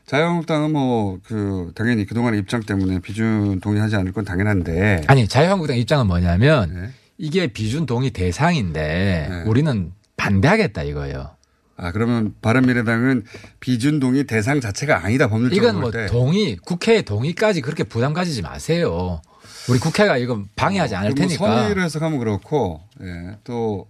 자유한국당은 0.06 0.72
뭐 0.72 1.18
그 1.24 1.72
당연히 1.74 2.04
그동안의 2.06 2.40
입장 2.40 2.62
때문에 2.62 3.00
비준 3.00 3.60
동의하지 3.60 3.96
않을 3.96 4.12
건 4.12 4.24
당연한데 4.24 5.02
아니 5.06 5.28
자유한국당 5.28 5.76
입장은 5.76 6.06
뭐냐면 6.06 6.74
네. 6.74 6.90
이게 7.18 7.46
비준 7.48 7.86
동의 7.86 8.10
대상인데 8.10 9.26
네. 9.30 9.42
우리는 9.46 9.92
반대하겠다 10.16 10.82
이거예요. 10.82 11.30
아 11.76 11.92
그러면 11.92 12.34
바른미래당은 12.42 13.24
비준 13.60 14.00
동의 14.00 14.24
대상 14.24 14.60
자체가 14.60 15.04
아니다 15.04 15.28
법률적으로 15.28 15.68
이건 15.68 15.80
뭐 15.80 15.90
동의 16.08 16.56
국회 16.56 17.02
동의까지 17.02 17.60
그렇게 17.60 17.84
부담 17.84 18.12
가지지 18.12 18.42
마세요. 18.42 19.22
우리 19.68 19.78
국회가 19.78 20.16
이거 20.16 20.42
방해하지 20.56 20.94
않을 20.96 21.10
뭐 21.10 21.14
테니까. 21.14 21.46
뭐 21.46 21.56
선의를 21.56 21.82
해석하면 21.84 22.18
그렇고 22.18 22.80
예. 23.02 23.36
또 23.44 23.86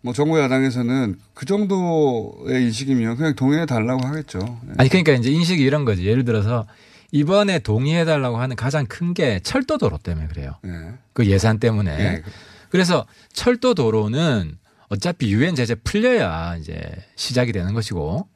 뭐 0.00 0.12
정부 0.12 0.38
야당에서는 0.40 1.18
그 1.34 1.44
정도의 1.46 2.64
인식이면 2.64 3.16
그냥 3.16 3.34
동의해 3.34 3.66
달라고 3.66 4.06
하겠죠. 4.06 4.38
네. 4.38 4.74
아니 4.78 4.88
그러니까 4.88 5.12
이제 5.12 5.30
인식이 5.30 5.62
이런 5.62 5.84
거지. 5.84 6.06
예를 6.06 6.24
들어서 6.24 6.66
이번에 7.10 7.58
동의해 7.58 8.04
달라고 8.04 8.36
하는 8.38 8.54
가장 8.54 8.86
큰 8.86 9.12
게 9.14 9.40
철도 9.42 9.78
도로 9.78 9.98
때문에 9.98 10.28
그래요. 10.28 10.54
네. 10.62 10.92
그 11.12 11.26
예산 11.26 11.58
때문에. 11.58 11.96
네. 11.96 12.22
그래서 12.70 13.06
철도 13.32 13.74
도로는 13.74 14.58
어차피 14.88 15.32
유엔 15.32 15.54
제재 15.54 15.74
풀려야 15.74 16.56
이제 16.56 16.80
시작이 17.16 17.52
되는 17.52 17.74
것이고 17.74 18.28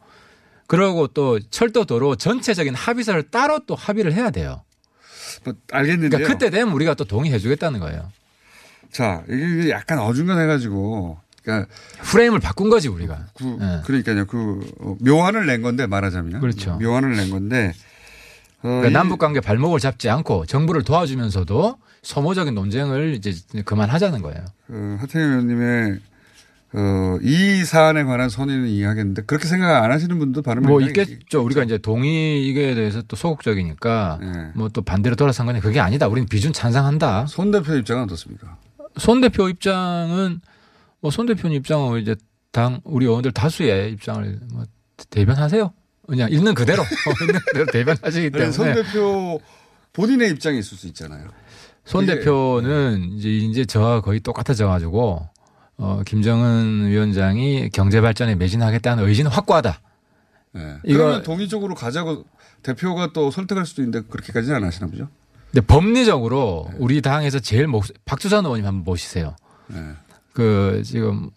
그러고 0.67 1.07
또 1.09 1.39
철도 1.51 1.85
도로 1.85 2.17
전체적인 2.17 2.75
합의서를 2.75 3.25
따로 3.31 3.61
또 3.67 3.75
합의를 3.75 4.15
해야 4.15 4.31
돼요. 4.31 4.63
뭐 5.45 5.55
알겠는데 5.71 6.17
그러니까 6.17 6.33
그때 6.33 6.51
되면 6.51 6.73
우리가 6.75 6.95
또 6.95 7.05
동의해 7.05 7.39
주겠다는 7.39 7.79
거예요. 7.81 8.11
자, 8.91 9.23
이게 9.29 9.71
약간 9.71 9.99
어중간해가지고 9.99 11.19
그러니까 11.43 11.69
프레임을 12.03 12.41
바꾼 12.41 12.71
거지 12.71 12.89
우리가. 12.89 13.27
그, 13.37 13.45
네. 13.45 13.81
그러니까요. 13.85 14.27
그 14.27 14.61
어, 14.81 14.97
묘안을 15.01 15.47
낸 15.47 15.63
건데 15.63 15.87
말하자면. 15.87 16.41
그렇죠. 16.41 16.79
묘안을 16.81 17.17
낸 17.17 17.31
건데 17.31 17.73
어, 18.63 18.69
그러니까 18.69 18.91
남북 18.91 19.19
관계 19.19 19.41
발목을 19.41 19.81
잡지 19.81 20.09
않고 20.09 20.47
정부를 20.47 20.83
도와주면서도 20.83 21.79
소모적인 22.03 22.55
논쟁을 22.55 23.15
이제 23.15 23.35
그만하자는 23.65 24.23
거예요. 24.23 24.45
그 24.67 24.97
하태경 25.01 25.31
의원님의 25.31 26.01
어, 26.75 27.19
이 27.21 27.65
사안에 27.65 28.05
관한 28.05 28.31
선의는 28.31 28.67
이해하겠는데 28.69 29.23
그렇게 29.23 29.47
생각 29.47 29.85
안 29.85 29.93
하시는 29.93 30.19
분도 30.19 30.41
바른 30.41 30.63
뭐 30.63 30.81
있겠죠. 30.81 31.45
우리가 31.45 31.65
이제 31.65 31.77
동의 31.77 32.49
이게 32.49 32.75
대해서 32.75 33.03
또 33.03 33.15
소극적이니까 33.15 34.19
네. 34.21 34.29
뭐또 34.55 34.81
반대로 34.83 35.15
돌아선 35.15 35.47
거니 35.47 35.61
그게 35.61 35.81
아니다. 35.81 36.09
우리는 36.09 36.27
비준 36.29 36.53
찬성한다. 36.53 37.27
손 37.27 37.51
대표 37.51 37.75
입장은 37.75 38.05
어떻습니까? 38.05 38.57
손 38.97 39.21
대표 39.21 39.49
입장은 39.49 40.41
뭐 41.03 41.11
손 41.11 41.27
대표님 41.27 41.59
입장은 41.59 42.01
이제 42.01 42.15
당 42.53 42.81
우리 42.85 43.07
의원들 43.07 43.33
다수의 43.33 43.93
입장을 43.93 44.41
뭐 44.53 44.65
대변하세요. 45.11 45.73
그냥 46.07 46.31
있는 46.31 46.55
그대로 46.55 46.83
있는 47.23 47.41
그대로 47.41 47.67
대변하시기 47.67 48.31
때문에 48.31 48.53
손 48.53 48.73
대표 48.73 49.41
본인의 49.93 50.31
입장이 50.31 50.59
있을 50.59 50.79
수 50.79 50.87
있잖아요. 50.89 51.29
손 51.85 52.07
대표는 52.07 53.13
이제 53.15 53.29
이제 53.29 53.65
저와 53.65 54.01
거의 54.01 54.21
똑같아져 54.21 54.69
가지고 54.69 55.29
어 55.77 56.03
김정은 56.07 56.87
위원장이 56.89 57.71
경제 57.71 58.01
발전에 58.01 58.37
매진하겠다는 58.37 59.07
의지는 59.07 59.31
확고하다. 59.31 59.81
네. 60.55 60.77
이거 60.85 61.23
동의적으로 61.23 61.75
가자고 61.75 62.25
대표가 62.63 63.13
또 63.13 63.31
설득할 63.31 63.67
수도 63.67 63.83
있는데 63.83 64.07
그렇게까지는 64.09 64.57
안 64.57 64.65
하시나 64.65 64.87
보죠. 64.87 65.09
근데 65.51 65.67
법리적으로 65.67 66.67
네. 66.71 66.77
우리 66.79 67.03
당에서 67.03 67.41
제일 67.41 67.67
목 67.67 67.85
박주선 68.05 68.45
의원님 68.45 68.67
한번 68.67 68.85
모시세요. 68.85 69.35
네. 69.67 69.79
그 70.33 70.83
지금 70.85 71.31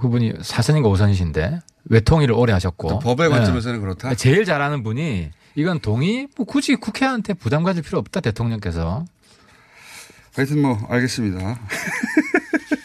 그분이 0.00 0.34
사선인가 0.42 0.88
오선이신데 0.88 1.60
외통위를 1.86 2.34
오래 2.34 2.52
하셨고 2.52 2.98
법의 3.00 3.28
관점에서는 3.28 3.76
네. 3.76 3.80
그렇다. 3.80 4.14
제일 4.14 4.44
잘하는 4.44 4.82
분이 4.82 5.30
이건 5.54 5.80
동의 5.80 6.28
뭐 6.36 6.46
굳이 6.46 6.76
국회한테 6.76 7.34
부담 7.34 7.62
가질 7.62 7.82
필요 7.82 7.98
없다 7.98 8.20
대통령께서. 8.20 9.04
하여튼 10.34 10.62
뭐 10.62 10.78
알겠습니다. 10.88 11.58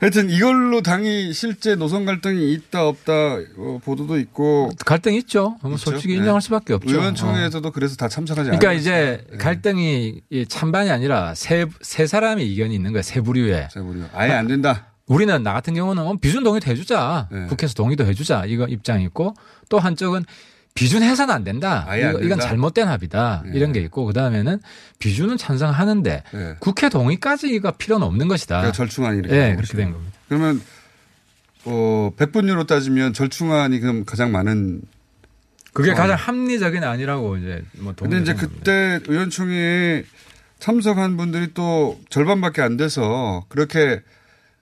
하여튼 0.00 0.30
이걸로 0.30 0.82
당이 0.82 1.32
실제 1.32 1.74
노선 1.76 2.04
갈등이 2.04 2.52
있다 2.52 2.86
없다 2.86 3.12
어, 3.56 3.80
보도도 3.84 4.18
있고 4.18 4.70
갈등 4.84 5.14
있죠. 5.14 5.56
뭐 5.62 5.76
솔직히 5.76 6.14
네. 6.14 6.18
인정할 6.18 6.42
수밖에 6.42 6.74
없죠. 6.74 6.90
의원총회에서도 6.94 7.68
어. 7.68 7.70
그래서 7.70 7.96
다 7.96 8.08
참석하지 8.08 8.50
않아요. 8.50 8.58
그러니까 8.58 8.78
이제 8.78 9.24
네. 9.30 9.38
갈등이 9.38 10.22
찬반이 10.48 10.90
아니라 10.90 11.34
세, 11.34 11.66
세 11.80 12.06
사람의 12.06 12.46
의견이 12.46 12.74
있는 12.74 12.92
거예요. 12.92 13.02
세 13.02 13.20
부류에. 13.20 13.68
세 13.72 13.80
부류. 13.80 14.04
아예 14.12 14.32
안 14.32 14.46
된다. 14.46 14.86
우리는 15.06 15.42
나 15.42 15.52
같은 15.52 15.74
경우는 15.74 16.02
어, 16.02 16.14
비준 16.20 16.44
동의도 16.44 16.70
해주자. 16.70 17.28
네. 17.30 17.46
국회에서 17.46 17.74
동의도 17.74 18.06
해주자. 18.06 18.44
이거 18.46 18.66
입장이 18.66 19.04
있고 19.04 19.34
또 19.68 19.78
한쪽은 19.78 20.24
비준해서는 20.74 21.32
안 21.32 21.44
된다. 21.44 21.86
안 21.88 22.00
된다. 22.00 22.18
이건 22.20 22.40
잘못된 22.40 22.88
합의다. 22.88 23.42
네. 23.46 23.52
이런 23.54 23.72
게 23.72 23.80
있고 23.80 24.04
그다음에는 24.06 24.60
비준은 24.98 25.36
찬성하는데 25.36 26.22
네. 26.32 26.56
국회 26.58 26.88
동의까지가 26.88 27.72
필요는 27.72 28.06
없는 28.06 28.26
것이다. 28.26 28.56
그러니까 28.56 28.72
절충안이 28.72 29.18
이렇게 29.18 29.34
네, 29.34 29.56
그렇게 29.56 29.76
된 29.76 29.92
겁니다. 29.92 30.18
그러면 30.28 30.60
어 31.64 32.10
100분율로 32.16 32.66
따지면 32.66 33.14
절충안이 33.14 33.78
그럼 33.80 34.04
가장 34.04 34.32
많은 34.32 34.82
그게 35.72 35.92
어. 35.92 35.94
가장 35.94 36.16
합리적인 36.16 36.82
아니라고 36.82 37.36
이제 37.36 37.64
뭐 37.78 37.94
근데 37.96 38.20
이제 38.20 38.34
그때 38.34 39.00
의원총회에 39.06 40.04
참석한 40.58 41.16
분들이 41.16 41.54
또 41.54 42.00
절반밖에 42.10 42.62
안 42.62 42.76
돼서 42.76 43.44
그렇게 43.48 44.02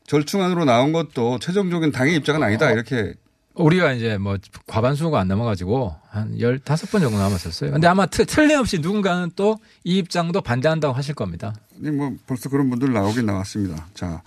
절충안으로 0.06 0.64
나온 0.64 0.92
것도 0.92 1.38
최종적인 1.38 1.92
당의 1.92 2.16
입장은 2.16 2.42
아니다 2.42 2.70
이렇게 2.70 3.14
우리가 3.54 3.92
이제 3.92 4.16
뭐 4.18 4.38
과반수가 4.66 5.18
안 5.20 5.28
넘어가지고 5.28 5.94
한 6.10 6.36
15번 6.38 7.00
정도 7.00 7.18
남았었어요. 7.18 7.72
근데 7.72 7.86
아마 7.86 8.06
트, 8.06 8.24
틀림없이 8.26 8.78
누군가는 8.78 9.30
또 9.36 9.56
이 9.84 9.98
입장도 9.98 10.40
반대한다고 10.42 10.94
하실 10.94 11.14
겁니다. 11.14 11.54
네, 11.76 11.90
뭐 11.90 12.12
벌써 12.26 12.48
그런 12.48 12.70
분들 12.70 12.92
나오긴 12.92 13.26
나왔습니다. 13.26 13.86
자. 13.94 14.22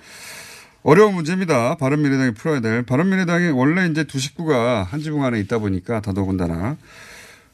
어려운 0.83 1.15
문제입니다. 1.15 1.75
바른미래당이 1.77 2.33
풀어야 2.35 2.59
될. 2.59 2.83
바른미래당이 2.83 3.49
원래 3.51 3.87
이제 3.87 4.03
두 4.03 4.19
식구가 4.19 4.83
한 4.83 5.01
지붕 5.01 5.23
안에 5.23 5.39
있다 5.39 5.57
보니까 5.57 5.99
더더군다나 6.01 6.77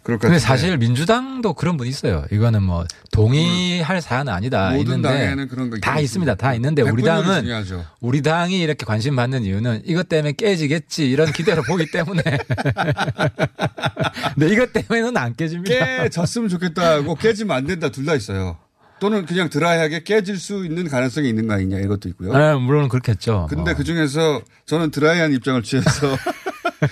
근데 0.04 0.40
사실 0.40 0.78
민주당도 0.80 1.54
그런 1.54 1.78
분 1.78 1.86
있어요. 1.86 2.26
이거는 2.32 2.64
뭐 2.64 2.86
동의할 3.12 3.98
음. 3.98 4.02
사안은 4.02 4.34
아니다. 4.34 4.72
모든 4.72 5.02
당에는 5.04 5.48
그런 5.48 5.70
거 5.70 5.78
다 5.80 6.00
있습니다. 6.00 6.34
다 6.36 6.56
있는데 6.56 6.82
우리 6.82 7.04
당은 7.04 7.42
중요하죠. 7.42 7.86
우리 8.00 8.24
당이 8.24 8.60
이렇게 8.60 8.84
관심 8.86 9.16
받는 9.16 9.44
이유는 9.44 9.84
이것 9.86 10.10
때문에 10.10 10.32
깨지겠지 10.34 11.08
이런 11.10 11.32
기대로 11.32 11.62
보기 11.62 11.92
때문에. 11.92 12.24
근데 14.34 14.50
이것 14.52 14.74
때문에는 14.74 15.16
안 15.18 15.36
깨집니다. 15.36 15.86
깨졌으면 16.04 16.50
좋겠다고 16.50 17.16
깨지면 17.16 17.56
안 17.56 17.68
된다 17.68 17.90
둘 17.90 18.06
다 18.06 18.16
있어요. 18.16 18.58
또는 19.00 19.26
그냥 19.28 19.50
드라이하게 19.50 20.04
깨질 20.04 20.38
수 20.38 20.66
있는 20.66 20.88
가능성이 20.88 21.30
있는 21.30 21.48
거 21.48 21.54
아니냐 21.54 21.80
이것도 21.80 22.10
있고요. 22.10 22.34
네, 22.36 22.56
물론 22.56 22.90
그렇겠죠. 22.90 23.48
근데 23.50 23.72
어. 23.72 23.76
그 23.76 23.84
중에서 23.84 24.42
저는 24.66 24.90
드라이한 24.92 25.32
입장을 25.34 25.62
취해서 25.64 26.18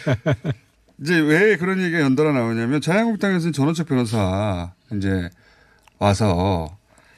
이제 1.01 1.17
왜 1.17 1.55
그런 1.57 1.81
얘기가 1.81 2.01
연달아 2.01 2.31
나오냐면 2.33 2.81
자유한국당에서는 2.81 3.53
전원책 3.53 3.87
변호사 3.87 4.73
이제 4.95 5.29
와서 5.97 6.77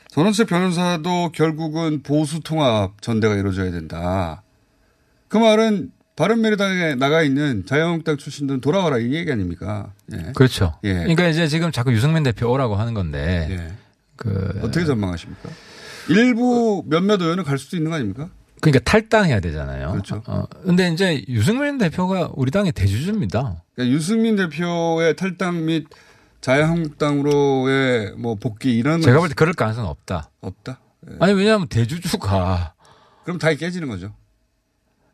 전원책 0.09 0.47
변호사도 0.47 1.31
결국은 1.31 2.03
보수 2.03 2.41
통합 2.41 3.01
전대가 3.01 3.35
이루어져야 3.35 3.71
된다. 3.71 4.43
그 5.27 5.38
말은 5.38 5.91
바른미래당에 6.15 6.95
나가 6.95 7.23
있는 7.23 7.65
자유한국당 7.65 8.17
출신들은 8.17 8.61
돌아와라 8.61 9.00
이 9.00 9.13
얘기 9.13 9.31
아닙니까? 9.31 9.93
예. 10.13 10.33
그렇죠. 10.35 10.77
예. 10.83 10.93
그러니까 10.93 11.27
이제 11.27 11.47
지금 11.47 11.71
자꾸 11.71 11.93
유승민 11.93 12.21
대표 12.23 12.51
오라고 12.51 12.75
하는 12.75 12.93
건데 12.93 13.47
예. 13.50 13.73
그 14.17 14.59
어떻게 14.61 14.85
전망하십니까? 14.85 15.50
일부 16.09 16.83
몇몇 16.85 17.21
의원은 17.21 17.43
갈 17.43 17.57
수도 17.57 17.77
있는 17.77 17.89
거 17.89 17.95
아닙니까? 17.95 18.29
그러니까 18.62 18.84
탈당해야 18.89 19.39
되잖아요. 19.39 19.91
그렇죠. 19.91 20.22
어, 20.27 20.46
근데 20.63 20.88
이제 20.89 21.24
유승민 21.27 21.77
대표가 21.77 22.30
우리 22.36 22.51
당의 22.51 22.72
대주주입니다. 22.72 23.63
그러니까 23.75 23.96
유승민 23.96 24.36
대표의 24.36 25.15
탈당 25.15 25.65
및 25.65 25.88
자유한국당으로의 26.41 28.13
뭐 28.18 28.36
복귀 28.36 28.75
이런 28.77 29.01
제가 29.01 29.20
볼 29.20 29.30
때 29.30 29.36
그럴 29.36 29.53
가능성은 29.53 29.89
없다. 29.89 30.30
없다. 30.41 30.80
예. 31.10 31.15
아니 31.20 31.34
왜냐하면 31.34 31.68
대주주가 31.68 32.74
그럼 33.24 33.38
다 33.39 33.53
깨지는 33.53 33.88
거죠. 33.88 34.13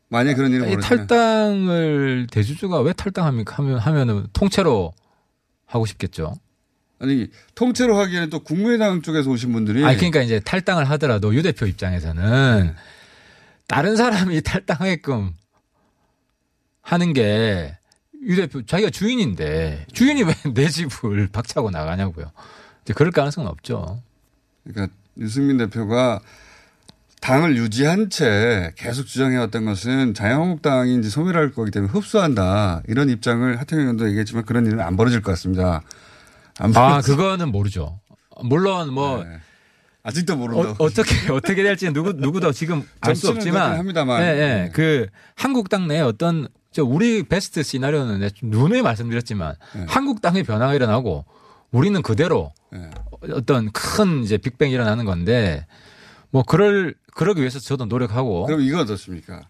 만약 0.08 0.34
그런 0.34 0.50
일이 0.52 0.60
벌어지면 0.60 1.06
탈당을 1.06 2.26
대주주가 2.30 2.80
왜 2.80 2.92
탈당합니까? 2.92 3.56
하면 3.56 3.78
하면은 3.78 4.26
통째로 4.32 4.92
하고 5.66 5.84
싶겠죠. 5.86 6.34
아니 7.00 7.28
통째로 7.54 7.96
하기에는 7.98 8.30
또 8.30 8.40
국민의당 8.42 9.02
쪽에서 9.02 9.30
오신 9.30 9.52
분들이 9.52 9.84
아니 9.84 9.96
그러니까 9.98 10.22
이제 10.22 10.40
탈당을 10.40 10.88
하더라도 10.90 11.34
유 11.34 11.42
대표 11.42 11.66
입장에서는 11.66 12.64
네. 12.66 12.74
다른 13.68 13.94
사람이 13.96 14.42
탈당하게끔 14.42 15.34
하는 16.82 17.12
게 17.12 17.78
유 18.24 18.36
대표 18.36 18.64
자기가 18.64 18.90
주인인데 18.90 19.86
주인이 19.92 20.22
왜 20.24 20.34
내 20.54 20.68
집을 20.68 21.28
박차고 21.28 21.70
나가냐고요. 21.70 22.30
이제 22.82 22.92
그럴 22.92 23.12
가능성은 23.12 23.48
없죠. 23.48 24.02
그러니까 24.64 24.94
유승민 25.18 25.58
대표가 25.58 26.20
당을 27.20 27.56
유지한 27.56 28.10
채 28.10 28.72
계속 28.76 29.04
주장해왔던 29.04 29.64
것은 29.64 30.14
자유한국당이 30.14 30.98
이제 30.98 31.08
소멸할 31.08 31.52
거기 31.52 31.70
때문에 31.70 31.92
흡수한다. 31.92 32.82
이런 32.86 33.08
입장을 33.10 33.58
하태경 33.58 33.80
의원도 33.80 34.06
얘기했지만 34.08 34.44
그런 34.44 34.66
일은 34.66 34.80
안 34.80 34.96
벌어질 34.96 35.20
것 35.20 35.32
같습니다. 35.32 35.82
아, 36.58 37.00
그거는 37.00 37.50
모르죠. 37.50 38.00
물론 38.42 38.92
뭐. 38.92 39.24
네. 39.24 39.40
아직도 40.08 40.36
모른다. 40.36 40.74
어, 40.78 40.88
떻게 40.88 41.30
어떻게 41.30 41.62
될지 41.62 41.92
누구 41.92 42.12
누구도 42.14 42.50
지금 42.52 42.82
알 43.00 43.14
수 43.14 43.28
없지만. 43.30 43.76
합니다만. 43.78 44.22
예, 44.22 44.26
예. 44.26 44.32
네. 44.64 44.70
그 44.72 45.06
한국당 45.34 45.86
내 45.86 46.00
어떤 46.00 46.48
저 46.72 46.82
우리 46.82 47.22
베스트 47.24 47.62
시나리오는 47.62 48.28
누누이 48.42 48.80
말씀드렸지만 48.82 49.54
네. 49.74 49.84
한국당의 49.86 50.44
변화가 50.44 50.74
일어나고 50.74 51.26
우리는 51.72 52.00
그대로 52.00 52.52
네. 52.72 52.90
어떤 53.32 53.70
큰 53.72 54.22
이제 54.24 54.38
빅뱅이 54.38 54.72
일어나는 54.72 55.04
건데 55.04 55.66
뭐 56.30 56.42
그럴 56.42 56.94
그러기 57.14 57.40
위해서 57.40 57.58
저도 57.58 57.84
노력하고. 57.84 58.46
그럼 58.46 58.60
이거 58.62 58.80
어떻습니까? 58.80 59.48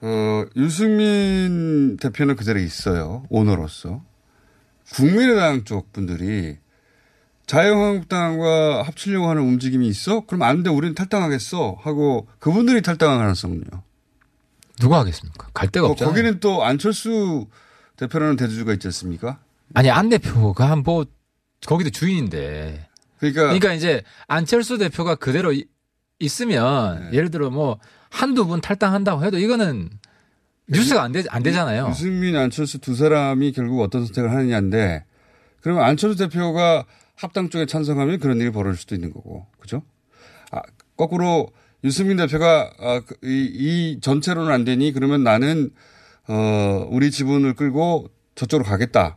어, 0.00 0.44
유승민 0.56 1.96
대표는 1.98 2.34
그대로 2.36 2.58
있어요. 2.58 3.24
오너로서. 3.28 4.02
국민의당 4.94 5.64
쪽 5.64 5.92
분들이 5.92 6.56
자유한국당과 7.48 8.82
합치려고 8.82 9.28
하는 9.28 9.42
움직임이 9.42 9.88
있어? 9.88 10.20
그럼 10.26 10.42
안 10.42 10.62
돼. 10.62 10.70
우리는 10.70 10.94
탈당하겠어. 10.94 11.78
하고 11.80 12.28
그분들이 12.38 12.82
탈당할 12.82 13.18
가능성은요? 13.18 13.64
누가 14.78 15.00
하겠습니까? 15.00 15.48
갈 15.54 15.68
데가 15.68 15.86
어, 15.86 15.90
없잖아요. 15.90 16.14
거기는 16.14 16.40
또 16.40 16.62
안철수 16.62 17.46
대표라는 17.96 18.36
대주주가 18.36 18.74
있지 18.74 18.86
않습니까? 18.88 19.38
아니, 19.74 19.90
안 19.90 20.08
대표가 20.10 20.76
뭐 20.76 21.06
거기도 21.66 21.90
주인인데. 21.90 22.86
그러니까. 23.18 23.42
그러니까 23.42 23.72
이제 23.72 24.02
안철수 24.26 24.78
대표가 24.78 25.16
그대로 25.16 25.52
있으면 26.20 27.10
네. 27.10 27.16
예를 27.16 27.30
들어 27.30 27.50
뭐 27.50 27.78
한두 28.10 28.46
분 28.46 28.60
탈당한다고 28.60 29.24
해도 29.24 29.38
이거는 29.38 29.88
뉴스가 30.68 31.02
안, 31.02 31.12
되, 31.12 31.24
안 31.30 31.42
되잖아요. 31.42 31.88
유승민, 31.88 32.36
안철수 32.36 32.78
두 32.78 32.94
사람이 32.94 33.52
결국 33.52 33.80
어떤 33.80 34.04
선택을 34.04 34.30
하느냐인데 34.30 35.04
그러면 35.60 35.84
안철수 35.84 36.18
대표가 36.18 36.84
합당 37.20 37.50
쪽에 37.50 37.66
찬성하면 37.66 38.20
그런 38.20 38.40
일이 38.40 38.50
벌어질 38.50 38.80
수도 38.80 38.94
있는 38.94 39.12
거고. 39.12 39.46
그죠? 39.60 39.82
아, 40.50 40.60
거꾸로 40.96 41.48
유승민 41.84 42.16
대표가 42.16 42.70
아, 42.80 43.00
그 43.06 43.14
이, 43.24 43.50
이 43.52 44.00
전체로는 44.00 44.52
안 44.52 44.64
되니 44.64 44.92
그러면 44.92 45.22
나는 45.24 45.70
어, 46.28 46.86
우리 46.90 47.10
지분을 47.10 47.54
끌고 47.54 48.08
저쪽으로 48.34 48.68
가겠다. 48.68 49.16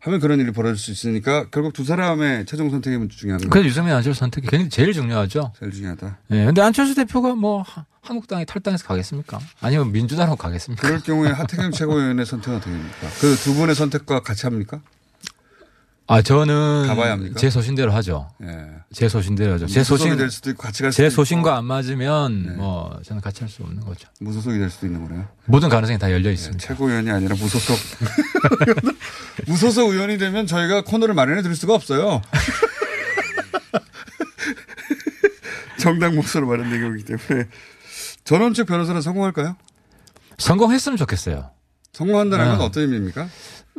하면 0.00 0.18
그런 0.18 0.40
일이 0.40 0.50
벌어질 0.50 0.76
수 0.78 0.90
있으니까 0.90 1.48
결국 1.50 1.72
두 1.74 1.84
사람의 1.84 2.44
최종 2.46 2.70
선택이 2.70 2.96
중요한 3.08 3.38
거예요. 3.38 3.50
그래서 3.50 3.68
유승민 3.68 3.94
안철수 3.94 4.18
선택이 4.18 4.48
굉장히 4.48 4.68
제일 4.68 4.92
중요하죠. 4.92 5.52
제일 5.60 5.70
중요하다. 5.70 6.18
예. 6.32 6.34
네, 6.34 6.44
근데 6.46 6.60
안철수 6.60 6.96
대표가 6.96 7.36
뭐 7.36 7.64
한국당에 8.00 8.44
탈당해서 8.44 8.84
가겠습니까? 8.84 9.38
아니면 9.60 9.92
민주당으로 9.92 10.34
가겠습니까? 10.36 10.82
그럴 10.88 11.00
경우에 11.00 11.30
하태경 11.30 11.70
최고위원의 11.70 12.26
선택은 12.26 12.56
어떻게 12.56 12.72
됩니까? 12.72 12.96
그 13.20 13.36
두 13.44 13.54
분의 13.54 13.76
선택과 13.76 14.20
같이 14.20 14.44
합니까? 14.46 14.80
아 16.12 16.20
저는 16.20 16.84
가봐야 16.88 17.12
합니까? 17.12 17.36
제 17.38 17.48
소신대로 17.48 17.90
하죠. 17.94 18.28
예. 18.42 18.68
제 18.92 19.08
소신대로 19.08 19.54
하죠. 19.54 19.66
제 19.66 19.82
소신 19.82 20.14
될 20.18 20.30
수도 20.30 20.50
있고 20.50 20.64
같이 20.64 20.82
갈 20.82 20.92
수도 20.92 21.02
제 21.02 21.08
소신과 21.08 21.56
안 21.56 21.64
맞으면 21.64 22.42
네. 22.48 22.52
뭐 22.52 23.00
저는 23.02 23.22
같이 23.22 23.40
할 23.40 23.48
수 23.48 23.62
없는 23.62 23.82
거죠. 23.82 24.08
무소속이 24.20 24.58
될 24.58 24.68
수도 24.68 24.84
있는 24.86 25.08
거네요. 25.08 25.26
모든 25.46 25.70
가능성이 25.70 25.98
다 25.98 26.12
열려 26.12 26.30
있습니다. 26.30 26.60
네, 26.60 26.68
최고위원이 26.68 27.10
아니라 27.10 27.34
무소속 27.34 27.78
무소속 29.48 29.90
의원이 29.90 30.18
되면 30.18 30.46
저희가 30.46 30.84
코너를 30.84 31.14
마련해 31.14 31.40
드릴 31.40 31.56
수가 31.56 31.74
없어요. 31.74 32.20
정당 35.80 36.14
몫으로 36.14 36.46
마련된 36.46 36.82
거기 36.82 37.04
때문에 37.04 37.48
전원책 38.24 38.66
변호사는 38.66 39.00
성공할까요? 39.00 39.56
성공했으면 40.36 40.98
좋겠어요. 40.98 41.52
성공한다는 41.94 42.48
건 42.48 42.60
아. 42.60 42.64
어떤 42.64 42.82
의미입니까? 42.82 43.28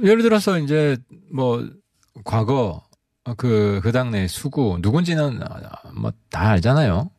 예를 0.04 0.24
들어서 0.24 0.58
이제 0.58 0.98
뭐 1.32 1.64
과거 2.24 2.84
그, 3.38 3.80
그 3.84 3.92
당내 3.92 4.28
수구 4.28 4.78
누군지는 4.82 5.40
뭐 5.96 6.12
다 6.30 6.50
알잖아요. 6.50 7.10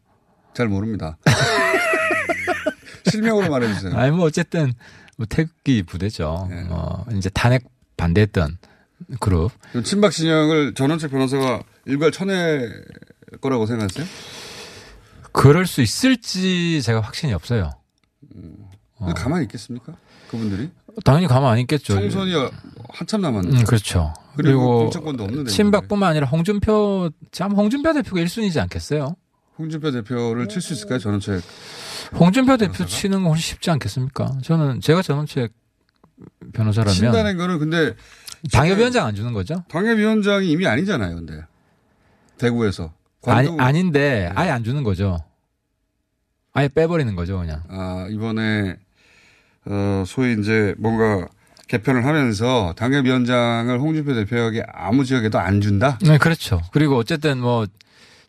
잘 0.55 0.69
모릅니다. 0.69 1.17
실명으로 3.11 3.49
말해주세요. 3.51 3.97
아니 3.97 4.11
뭐 4.11 4.27
어쨌든 4.27 4.73
뭐 5.17 5.27
태극기 5.27 5.83
부대죠. 5.85 6.49
네. 6.51 6.67
어, 6.71 7.05
이제 7.13 7.29
탄핵 7.31 7.65
반대했던 7.97 8.59
그룹. 9.21 9.53
친박 9.85 10.11
진영을 10.13 10.75
전원책 10.75 11.11
변호사가 11.11 11.63
일괄 11.87 12.11
쳐낼 12.11 12.85
거라고 13.41 13.67
생각하세요? 13.67 14.07
그럴 15.33 15.67
수 15.67 15.81
있을지 15.83 16.81
제가 16.83 17.01
확신이 17.01 17.33
없어요. 17.35 17.71
음. 18.35 18.57
어. 18.97 19.13
가만히 19.15 19.45
있겠습니까? 19.45 19.95
그분들이? 20.31 20.71
당연히 21.03 21.27
가만 21.27 21.53
안 21.53 21.59
있겠죠. 21.61 21.95
총선이 21.99 22.33
한참 22.91 23.21
남았는데. 23.23 23.59
음, 23.61 23.65
그렇죠. 23.65 24.15
그리고, 24.37 24.91
그리고 24.91 25.45
친박뿐만 25.45 26.11
아니라 26.11 26.27
홍준표 26.27 27.11
참 27.33 27.53
홍준표 27.53 27.93
대표가 27.93 28.21
1순위지 28.21 28.59
않겠어요? 28.63 29.17
홍준표 29.59 29.91
대표를 29.93 30.49
칠 30.49 30.61
수 30.61 30.73
있을까요? 30.73 30.99
전원책. 30.99 31.43
홍준표 32.19 32.57
대표 32.57 32.85
치는 32.85 33.23
건 33.23 33.33
훨씬 33.33 33.55
쉽지 33.55 33.71
않겠습니까? 33.71 34.39
저는 34.43 34.81
제가 34.81 35.03
전원책 35.03 35.53
변호사라면 36.53 36.95
친다는 36.95 37.37
거는 37.37 37.59
근데 37.59 37.95
당협위원장 38.53 39.07
안 39.07 39.15
주는 39.15 39.33
거죠? 39.33 39.65
당협위원장이 39.69 40.49
이미 40.51 40.67
아니잖아요, 40.67 41.15
근데 41.17 41.41
대구에서 42.39 42.93
아니 43.27 43.49
아닌데 43.59 44.29
네. 44.29 44.33
아예 44.35 44.51
안 44.51 44.65
주는 44.65 44.83
거죠. 44.83 45.19
아예 46.53 46.69
빼버리는 46.69 47.15
거죠, 47.17 47.39
그냥. 47.39 47.63
아 47.69 48.07
이번에 48.11 48.77
어, 49.67 50.05
소위 50.07 50.37
이제 50.41 50.75
뭔가 50.79 51.27
개편을 51.69 52.05
하면서 52.05 52.75
당협위원장을 52.77 53.79
홍준표 53.81 54.15
대표에게 54.15 54.65
아무 54.73 55.05
지역에도 55.05 55.39
안 55.39 55.61
준다? 55.61 55.99
네, 56.03 56.19
그렇죠. 56.19 56.61
그리고 56.73 56.97
어쨌든 56.97 57.39
뭐 57.39 57.67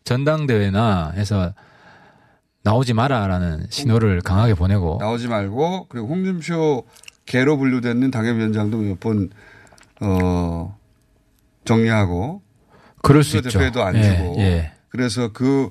전당대회나 0.06 1.12
해서 1.16 1.54
나오지 2.64 2.94
마라라는 2.94 3.68
신호를 3.70 4.22
강하게 4.22 4.54
보내고 4.54 4.98
나오지 5.00 5.28
말고 5.28 5.88
그리고 5.90 6.08
홍준표 6.08 6.86
개로 7.26 7.58
분류되는 7.58 8.10
당협위원장도 8.12 8.78
몇 8.78 9.00
번 9.00 9.30
어, 10.02 10.78
정리하고 11.66 12.42
그럴 13.02 13.24
수 13.24 13.38
있죠. 13.38 13.50
대표에도 13.50 13.84
안 13.84 13.96
예, 13.96 14.04
주고 14.04 14.36
예. 14.40 14.72
그래서 14.90 15.32
그그 15.32 15.70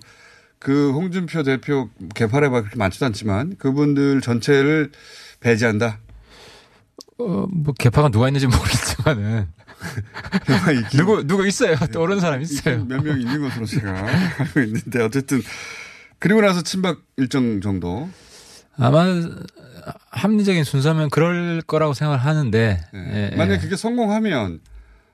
그 0.59 0.92
홍준표 0.92 1.42
대표 1.42 1.88
봐 2.14 2.40
그렇게 2.50 2.77
많지도 2.77 3.07
않지만 3.07 3.57
그분들 3.59 4.20
전체를 4.20 4.92
배제한다. 5.45 5.99
어, 7.19 7.47
뭐 7.53 7.75
개파가 7.79 8.09
누가 8.09 8.29
있는지 8.29 8.47
모르겠지만은 8.47 9.47
누구 10.97 11.25
누구 11.27 11.47
있어요. 11.47 11.77
떠오르는 11.77 12.21
사람 12.21 12.41
있어요. 12.41 12.85
몇 12.87 13.03
명 13.05 13.21
있는 13.21 13.43
것으로 13.43 13.67
제가 13.67 14.07
알고 14.39 14.61
있는데 14.61 15.03
어쨌든 15.03 15.43
그리고 16.19 16.41
나서 16.41 16.63
친박 16.63 16.99
일정 17.19 17.61
정도 17.61 18.09
아마 18.79 19.05
합리적인 20.11 20.65
순서면 20.65 21.11
그럴 21.11 21.61
거라고 21.61 21.93
생각을 21.93 22.19
하는데 22.25 22.81
네. 22.93 23.31
예, 23.33 23.37
만약 23.37 23.55
예. 23.55 23.59
그게 23.59 23.77
성공하면 23.77 24.61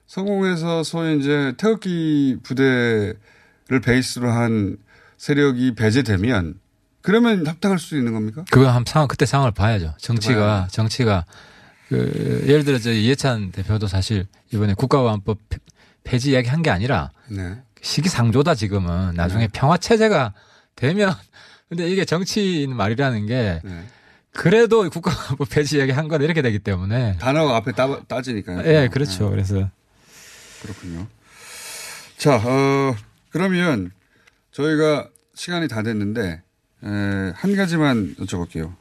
성공해서 0.06 0.84
소위 0.84 1.18
이제 1.18 1.52
태극기 1.58 2.38
부대를 2.44 3.16
베이스로 3.84 4.30
한 4.30 4.76
세력이 5.18 5.74
배제되면 5.74 6.54
그러면 7.02 7.46
합당할 7.46 7.78
수 7.78 7.96
있는 7.96 8.12
겁니까? 8.12 8.44
그거 8.50 8.70
한 8.70 8.84
상황 8.86 9.08
그때 9.08 9.24
상황을 9.26 9.52
봐야죠. 9.52 9.94
정치가 9.98 10.40
봐야. 10.40 10.68
정치가 10.70 11.24
그 11.88 12.44
예를 12.46 12.64
들어 12.64 12.78
저 12.78 12.92
이해찬 12.92 13.52
대표도 13.52 13.86
사실 13.88 14.26
이번에 14.52 14.74
국가보안법 14.74 15.38
폐지 16.04 16.30
이야기 16.32 16.48
한 16.48 16.62
게 16.62 16.70
아니라 16.70 17.10
네. 17.28 17.60
시기상조다 17.82 18.54
지금은 18.54 19.14
나중에 19.14 19.46
네. 19.46 19.50
평화 19.52 19.76
체제가 19.76 20.34
되면 20.76 21.14
근데 21.68 21.88
이게 21.88 22.04
정치인 22.04 22.76
말이라는 22.76 23.26
게 23.26 23.60
네. 23.64 23.86
그래도 24.32 24.88
국가보안법 24.90 25.48
폐지 25.48 25.78
이야기 25.78 25.90
한 25.92 26.06
거다 26.08 26.22
이렇게 26.24 26.42
되기 26.42 26.58
때문에 26.58 27.16
단어가 27.18 27.56
앞에 27.56 27.72
따, 27.72 28.00
따지니까요. 28.04 28.58
예, 28.60 28.62
네, 28.82 28.88
그렇죠. 28.88 29.24
네. 29.24 29.30
그래서 29.30 29.70
그렇군요. 30.62 31.06
자, 32.18 32.36
어, 32.36 32.94
그러면 33.30 33.90
저희가 34.52 35.08
시간이 35.34 35.68
다 35.68 35.82
됐는데 35.82 36.42
에, 36.84 37.32
한 37.34 37.56
가지만 37.56 38.14
여쭤볼게요. 38.20 38.72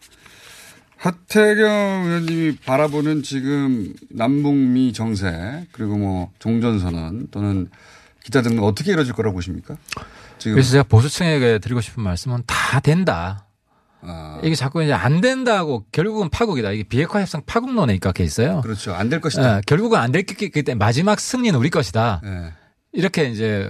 하태경 0.98 2.06
의원님이 2.06 2.58
바라보는 2.58 3.24
지금 3.24 3.94
남북미 4.10 4.92
정세 4.94 5.66
그리고 5.72 5.98
뭐 5.98 6.32
종전선언 6.40 7.30
또는 7.32 7.70
기타 8.24 8.42
등은 8.42 8.62
어떻게 8.64 8.92
이루어질 8.92 9.14
거라고 9.14 9.36
보십니까? 9.36 9.78
지금. 10.38 10.56
그래서 10.56 10.72
제가 10.72 10.84
보수층에게 10.84 11.60
드리고 11.60 11.80
싶은 11.82 12.04
말씀은 12.04 12.44
다 12.46 12.80
된다. 12.82 13.46
아. 14.02 14.40
이게 14.44 14.56
자꾸 14.56 14.84
이제 14.84 14.94
안 14.94 15.22
된다고 15.22 15.86
결국은 15.92 16.30
파국이다. 16.30 16.72
이게 16.72 16.84
비핵화 16.84 17.20
협상 17.22 17.42
파국론에 17.46 17.96
입각해 17.96 18.24
있어요. 18.26 18.62
그렇죠. 18.62 18.94
안 18.94 19.10
될 19.10 19.22
것이다. 19.22 19.56
네, 19.56 19.62
결국은 19.68 20.00
안될 20.00 20.26
거기 20.26 20.50
때문에 20.52 20.76
마지막 20.76 21.20
승리는 21.20 21.58
우리 21.58 21.70
것이다. 21.70 22.22
네. 22.24 22.54
이렇게 22.92 23.26
이제 23.30 23.70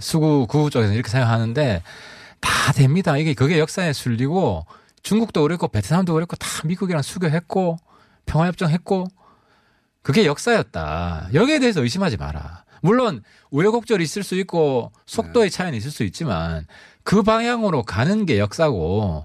수구 0.00 0.46
구구 0.46 0.70
쪽에서 0.70 0.92
이렇게 0.92 1.08
생각하는데 1.08 1.82
다 2.40 2.72
됩니다. 2.72 3.16
이게 3.16 3.34
그게 3.34 3.58
역사에 3.58 3.92
술리고 3.92 4.66
중국도 5.02 5.42
그랬고 5.42 5.68
베트남도 5.68 6.12
그랬고 6.14 6.36
다 6.36 6.46
미국이랑 6.64 7.02
수교했고 7.02 7.76
평화협정 8.26 8.70
했고 8.70 9.06
그게 10.02 10.24
역사였다. 10.26 11.28
여기에 11.34 11.58
대해서 11.58 11.82
의심하지 11.82 12.16
마라. 12.16 12.64
물론 12.82 13.22
우여곡절이 13.50 14.02
있을 14.04 14.22
수 14.22 14.34
있고 14.36 14.92
속도의 15.06 15.50
네. 15.50 15.56
차이는 15.56 15.76
있을 15.76 15.90
수 15.90 16.02
있지만 16.04 16.66
그 17.02 17.22
방향으로 17.22 17.82
가는 17.82 18.24
게 18.26 18.38
역사고 18.38 19.24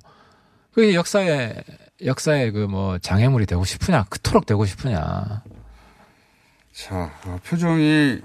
그게 0.74 0.94
역사의 0.94 1.64
역사의 2.04 2.52
그 2.52 2.68
뭐 2.68 2.98
장애물이 3.00 3.46
되고 3.46 3.64
싶으냐 3.64 4.04
그토록 4.10 4.46
되고 4.46 4.66
싶으냐. 4.66 5.44
자 6.74 7.12
어, 7.26 7.40
표정이 7.48 8.20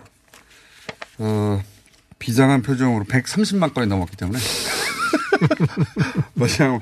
어, 1.18 1.62
비장한 2.18 2.62
표정으로 2.62 3.04
130만 3.04 3.72
건이 3.72 3.86
넘었기 3.86 4.16
때문에 4.16 4.38
뭐냐 6.34 6.74
어, 6.74 6.80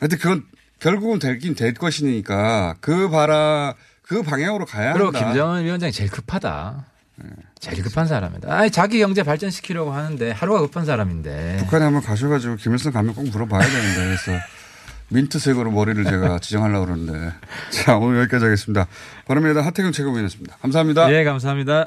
하여튼 0.00 0.18
그건 0.18 0.44
결국은 0.78 1.18
되긴 1.18 1.54
될 1.54 1.74
것이니까 1.74 2.76
그 2.80 3.08
바라 3.10 3.74
그 4.02 4.22
방향으로 4.22 4.64
가야 4.64 4.92
그리고 4.94 5.08
한다. 5.08 5.26
김정은 5.26 5.64
위원장이 5.64 5.92
제일 5.92 6.10
급하다. 6.10 6.86
네. 7.16 7.30
제일 7.58 7.82
급한 7.82 8.06
사람이다. 8.06 8.50
아니, 8.54 8.70
자기 8.70 9.00
경제 9.00 9.22
발전시키려고 9.24 9.90
하는데 9.92 10.30
하루가 10.30 10.60
급한 10.60 10.84
사람인데. 10.86 11.56
북한에 11.58 11.84
한번 11.84 12.02
가셔가지고 12.02 12.56
김일성 12.56 12.92
가면 12.92 13.14
꼭 13.14 13.28
물어봐야 13.28 13.60
되는데 13.60 14.04
그래서 14.04 14.32
민트색으로 15.08 15.70
머리를 15.72 16.04
제가 16.04 16.38
지정하려고 16.38 16.86
그러는데. 16.86 17.34
자, 17.70 17.96
오늘 17.96 18.20
여기까지 18.20 18.44
하겠습니다. 18.44 18.86
바람에다 19.26 19.62
하태경 19.62 19.92
최고위원이었습니다. 19.92 20.56
감사합니다. 20.62 21.12
예, 21.12 21.24
감사합니다. 21.24 21.86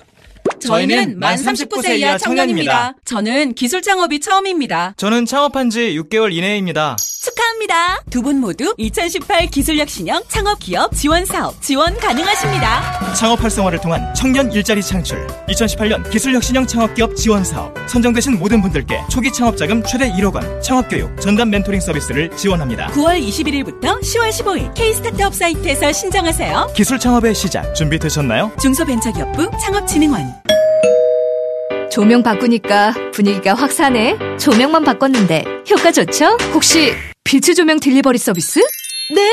저희는 0.61 1.19
만 1.19 1.35
39세 1.35 1.97
이하 1.99 2.17
청년입니다. 2.17 2.95
저는 3.05 3.53
기술 3.53 3.81
창업이 3.81 4.19
처음입니다. 4.19 4.93
저는 4.97 5.25
창업한 5.25 5.69
지 5.69 5.95
6개월 5.95 6.33
이내입니다. 6.33 6.95
축하합니다. 7.23 8.01
두 8.09 8.21
분 8.21 8.39
모두 8.39 8.73
2018 8.77 9.47
기술력 9.47 9.89
신형 9.89 10.21
창업 10.27 10.59
기업 10.59 10.95
지원 10.95 11.25
사업 11.25 11.59
지원 11.61 11.95
가능하십니다. 11.97 13.13
창업 13.15 13.41
활성화를 13.43 13.79
통한 13.81 14.13
청년 14.15 14.51
일자리 14.51 14.81
창출 14.81 15.25
2018년 15.49 16.07
기술력 16.09 16.43
신형 16.43 16.65
창업 16.67 16.93
기업 16.95 17.15
지원 17.15 17.43
사업 17.43 17.73
선정되신 17.87 18.37
모든 18.39 18.61
분들께 18.61 19.01
초기 19.09 19.31
창업 19.31 19.55
자금 19.57 19.83
최대 19.83 20.09
1억 20.11 20.33
원 20.35 20.61
창업 20.61 20.87
교육 20.89 21.19
전담 21.21 21.49
멘토링 21.49 21.79
서비스를 21.79 22.35
지원합니다. 22.35 22.87
9월 22.87 23.21
21일부터 23.21 24.01
10월 24.01 24.29
15일 24.29 24.73
K 24.75 24.93
스타트업 24.93 25.33
사이트에서 25.33 25.91
신청하세요. 25.91 26.73
기술 26.75 26.99
창업의 26.99 27.33
시작 27.35 27.73
준비되셨나요? 27.75 28.51
중소벤처기업부 28.61 29.49
창업진흥원 29.59 30.50
조명 31.91 32.23
바꾸니까 32.23 32.93
분위기가 33.13 33.53
확 33.53 33.71
사네. 33.71 34.17
조명만 34.39 34.83
바꿨는데 34.83 35.43
효과 35.69 35.91
좋죠? 35.91 36.37
혹시 36.53 36.93
빛의 37.25 37.53
조명 37.55 37.79
딜리버리 37.79 38.17
서비스? 38.17 38.59
네! 39.13 39.29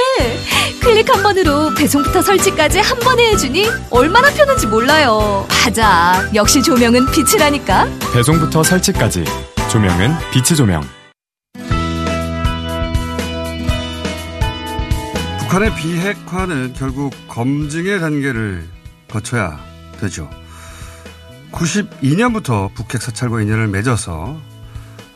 클릭 0.83 1.09
한 1.14 1.22
번으로 1.22 1.72
배송부터 1.74 2.20
설치까지 2.20 2.81
한 2.81 2.98
번에 2.98 3.31
해주니 3.31 3.66
얼마나 3.90 4.28
편한지 4.31 4.66
몰라요. 4.66 5.46
맞아. 5.64 6.28
역시 6.35 6.62
조명은 6.62 7.07
빛이라니까. 7.12 7.87
배송부터 8.12 8.62
설치까지. 8.64 9.24
조명은 9.70 10.11
빛의 10.33 10.57
조명. 10.57 10.83
북한의 15.40 15.74
비핵화는 15.76 16.74
결국 16.76 17.14
검증의 17.28 18.00
단계를 18.00 18.68
거쳐야 19.09 19.59
되죠. 20.00 20.28
92년부터 21.52 22.72
북핵 22.74 23.02
사찰과 23.02 23.40
인연을 23.42 23.68
맺어서 23.68 24.40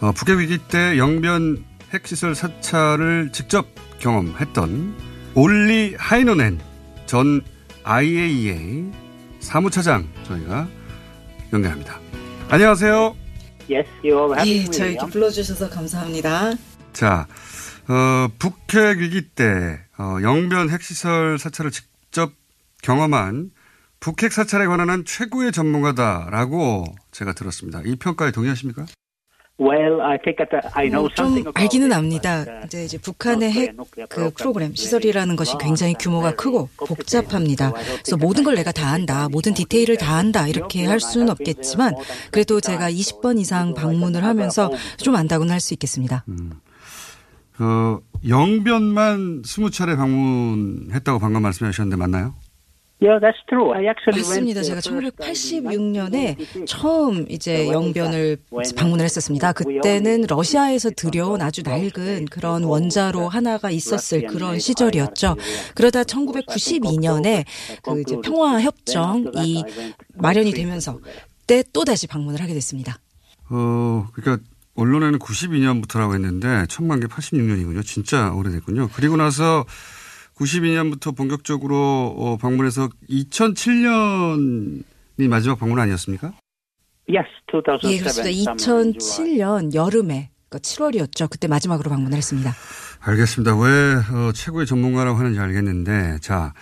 어, 0.01 0.12
북핵 0.12 0.38
위기 0.38 0.59
때 0.59 0.99
영변 0.99 1.64
핵시설 1.92 2.35
사찰을 2.35 3.31
직접 3.33 3.66
경험했던 3.99 4.97
올리 5.35 5.95
하이노넨 5.97 6.61
전 7.07 7.42
IAEA 7.85 8.90
사무차장 9.40 10.09
저희가 10.25 10.66
연결합니다. 11.53 12.01
안녕하세요. 12.49 13.16
Yes, 13.71 13.88
예, 14.47 14.64
저희 14.64 14.97
불러주셔서 15.11 15.71
감사합니다. 15.71 16.53
자, 16.92 17.27
어, 17.88 18.29
북핵 18.38 18.99
위기 18.99 19.23
때 19.29 19.79
어, 19.99 20.18
영변 20.23 20.71
핵시설 20.71 21.38
사찰을 21.38 21.71
직접 21.71 22.33
경험한 22.83 23.51
북핵 24.03 24.33
사찰에 24.33 24.67
관한 24.67 25.05
최고의 25.05 25.53
전문가다라고 25.53 26.85
제가 27.12 27.35
들었습니다. 27.35 27.83
이 27.85 27.95
평가에 27.95 28.33
동의하십니까? 28.33 28.87
뭐좀 30.91 31.45
알기는 31.55 31.93
압니다. 31.93 32.45
이제, 32.65 32.85
이제 32.85 32.99
북한의 32.99 33.53
핵 33.53 33.77
그 34.09 34.31
프로그램 34.37 34.75
시설이라는 34.75 35.37
것이 35.37 35.55
굉장히 35.61 35.95
규모가 35.95 36.35
크고 36.35 36.69
복잡합니다. 36.77 37.71
그래서 37.71 38.17
모든 38.17 38.43
걸 38.43 38.57
내가 38.57 38.73
다 38.73 38.88
안다, 38.88 39.29
모든 39.29 39.55
디테일을 39.55 39.99
다 39.99 40.17
안다 40.17 40.49
이렇게 40.49 40.85
할 40.85 40.99
수는 40.99 41.31
없겠지만 41.31 41.95
그래도 42.33 42.61
제가 42.61 42.91
20번 42.91 43.38
이상 43.38 43.73
방문을 43.75 44.25
하면서 44.25 44.69
좀 44.97 45.15
안다고는 45.15 45.53
할 45.53 45.61
수 45.61 45.75
있겠습니다. 45.75 46.25
음. 46.29 46.51
어, 47.61 48.01
영변만 48.27 49.43
20차례 49.43 49.97
방문했다고 49.97 51.21
방금 51.21 51.43
말씀하셨는데 51.43 51.97
맞나요? 51.97 52.35
맞습니다. 54.29 54.62
제가 54.62 54.81
1986년에 54.81 56.67
처음 56.67 57.27
이제 57.29 57.69
영변을 57.69 58.38
방문을 58.77 59.05
했었습니다. 59.05 59.53
그때는 59.53 60.25
러시아에서 60.29 60.91
들여온 60.91 61.43
아주 61.43 61.62
낡은 61.62 62.27
그런 62.27 62.65
원자로 62.65 63.29
하나가 63.29 63.71
있었을 63.71 64.27
그런 64.27 64.59
시절이었죠. 64.59 65.37
그러다 65.75 66.05
1992년에 66.05 67.45
그 67.83 68.01
이제 68.01 68.17
평화 68.23 68.61
협정이 68.61 69.65
마련이 70.15 70.53
되면서 70.53 70.99
그때 71.43 71.65
또 71.73 71.85
다시 71.85 72.07
방문을 72.07 72.41
하게 72.41 72.55
됐습니다. 72.55 72.99
어, 73.51 74.07
그러니까 74.12 74.43
언론에는 74.75 75.19
92년부터라고 75.19 76.15
했는데 76.15 76.65
천만 76.69 77.01
개 77.01 77.07
86년이군요. 77.07 77.85
진짜 77.85 78.33
오래됐군요. 78.33 78.88
그리고 78.95 79.17
나서 79.17 79.67
92년부터 80.37 81.16
본격적으로 81.16 82.14
어, 82.16 82.37
방문해서 82.37 82.88
2007년이 83.09 84.83
마지막 85.29 85.59
방문 85.59 85.79
아니었습니까? 85.79 86.33
Yes, 87.09 87.29
예, 87.85 87.99
그렇습니다. 87.99 88.55
2007년 88.55 89.75
여름에 89.75 90.31
그 90.49 90.59
7월이었죠. 90.59 91.31
그때 91.31 91.49
마지막으로 91.49 91.90
방문을 91.90 92.16
했습니다. 92.16 92.53
알겠습니다. 93.01 93.57
왜 93.59 93.95
어, 93.95 94.33
최고의 94.33 94.66
전문가라고 94.66 95.18
하는지 95.18 95.38
알겠는데 95.38 96.18
자. 96.21 96.53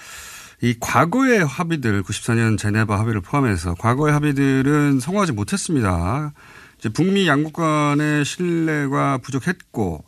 이 0.62 0.74
과거의 0.78 1.42
합의들 1.42 2.02
94년 2.02 2.58
제네바 2.58 2.98
합의를 2.98 3.22
포함해서 3.22 3.76
과거의 3.76 4.12
합의들은 4.12 5.00
성공하지 5.00 5.32
못했습니다. 5.32 6.34
이제 6.78 6.90
북미 6.90 7.26
양국 7.26 7.54
간의 7.54 8.26
신뢰가 8.26 9.18
부족했고 9.18 10.04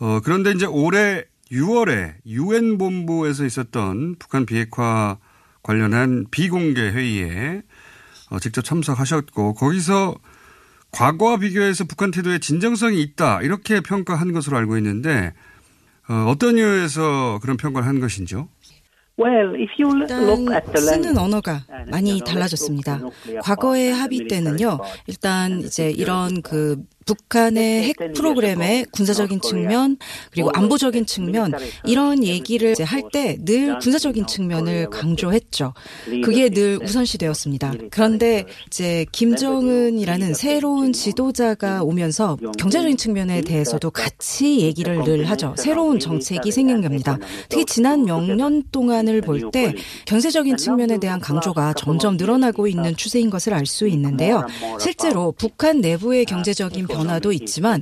어, 0.00 0.20
그런데 0.22 0.50
이제 0.50 0.66
올해 0.66 1.24
6월에 1.50 2.14
유엔 2.26 2.78
본부에서 2.78 3.44
있었던 3.44 4.16
북한 4.18 4.46
비핵화 4.46 5.18
관련한 5.62 6.26
비공개 6.30 6.80
회의에 6.80 7.62
어, 8.30 8.38
직접 8.38 8.62
참석하셨고 8.62 9.54
거기서 9.54 10.14
과거와 10.90 11.38
비교해서 11.38 11.84
북한 11.84 12.10
태도에 12.10 12.38
진정성이 12.38 13.02
있다 13.02 13.42
이렇게 13.42 13.80
평가한 13.80 14.32
것으로 14.32 14.56
알고 14.56 14.76
있는데 14.78 15.32
어, 16.08 16.26
어떤 16.28 16.56
이유에서 16.56 17.38
그런 17.42 17.56
평가를 17.56 17.88
한 17.88 18.00
것인지요? 18.00 18.48
일단 20.00 20.76
쓰는 20.76 21.16
언어가 21.16 21.64
많이 21.88 22.20
달라졌습니다. 22.20 23.00
과거의 23.42 23.92
합의 23.92 24.26
때는요, 24.26 24.78
일단 25.06 25.60
이제 25.60 25.88
이런 25.90 26.42
그 26.42 26.82
북한의 27.04 27.84
핵 27.84 27.96
프로그램의 28.14 28.86
군사적인 28.92 29.40
측면 29.42 29.96
그리고 30.30 30.50
안보적인 30.54 31.06
측면 31.06 31.52
이런 31.84 32.24
얘기를 32.24 32.74
할 32.84 33.04
때 33.12 33.36
늘 33.44 33.78
군사적인 33.78 34.26
측면을 34.26 34.88
강조했죠. 34.90 35.74
그게 36.24 36.48
늘 36.48 36.78
우선시되었습니다. 36.82 37.74
그런데 37.90 38.44
이제 38.66 39.04
김정은이라는 39.12 40.34
새로운 40.34 40.92
지도자가 40.92 41.82
오면서 41.82 42.36
경제적인 42.58 42.96
측면에 42.96 43.42
대해서도 43.42 43.90
같이 43.90 44.60
얘기를 44.60 45.02
늘 45.04 45.24
하죠. 45.30 45.54
새로운 45.58 45.98
정책이 45.98 46.50
생긴 46.50 46.80
겁니다. 46.80 47.18
특히 47.48 47.64
지난 47.66 48.04
몇 48.04 48.20
년 48.24 48.62
동안을 48.72 49.20
볼 49.20 49.50
때 49.50 49.74
경제적인 50.06 50.56
측면에 50.56 50.98
대한 50.98 51.20
강조가 51.20 51.74
점점 51.74 52.16
늘어나고 52.16 52.66
있는 52.66 52.96
추세인 52.96 53.28
것을 53.30 53.52
알 53.52 53.66
수 53.66 53.86
있는데요. 53.88 54.46
실제로 54.80 55.32
북한 55.32 55.80
내부의 55.80 56.24
경제적인 56.24 56.86
변화도 56.94 57.32
있지만 57.32 57.80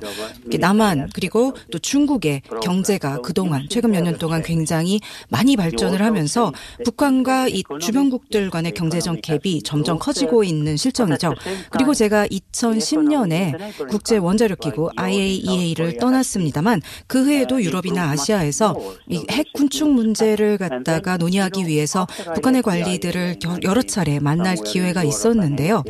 남한 0.59 1.11
그리고 1.14 1.55
또 1.70 1.79
중국의 1.79 2.42
경제가 2.62 3.20
그동안 3.22 3.66
최근 3.70 3.90
몇 3.90 4.03
년 4.03 4.18
동안 4.18 4.42
굉장히 4.42 5.01
많이 5.29 5.55
발전을 5.57 6.03
하면서 6.03 6.53
북한과 6.85 7.46
이 7.48 7.62
주변국들 7.81 8.51
간의 8.51 8.72
경제적 8.72 9.20
갭이 9.22 9.64
점점 9.64 9.98
커지고 9.98 10.42
있는 10.42 10.77
실정이죠. 10.77 11.35
그리고 11.70 11.94
제가 11.94 12.27
2010년에 12.27 13.88
국제 13.88 14.16
원자력 14.16 14.59
기구 14.59 14.90
IAEA를 14.96 15.98
떠났습니다만 15.98 16.83
그 17.07 17.29
해에도 17.29 17.62
유럽이나 17.62 18.11
아시아에서 18.11 18.75
이핵 19.09 19.53
군축 19.53 19.88
문제를 19.90 20.59
갖다가 20.59 21.16
논의하기 21.16 21.66
위해서 21.66 22.07
북한의 22.35 22.62
관리들을 22.62 23.38
여러 23.62 23.83
차례 23.83 24.18
만날 24.18 24.57
기회가 24.57 25.05
있었는데요. 25.05 25.85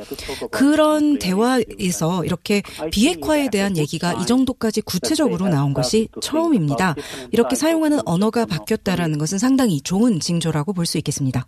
그런 0.51 1.19
대화에서 1.19 2.25
이렇게 2.25 2.63
비핵 2.91 3.12
화에 3.23 3.49
대한 3.51 3.77
얘기가 3.77 4.15
이 4.15 4.27
정도까지 4.27 4.81
구체적으로 4.83 5.49
나온 5.49 5.75
것이 5.75 6.09
처음입니다. 6.21 6.95
이렇게 7.31 7.57
사용하는 7.57 8.01
언어가 8.05 8.47
바뀌었다라는 8.47 9.19
것은 9.19 9.39
상당히 9.39 9.81
좋은 9.81 10.21
징조라고 10.21 10.73
볼 10.73 10.87
수 10.87 10.99
있겠습니다. 10.99 11.47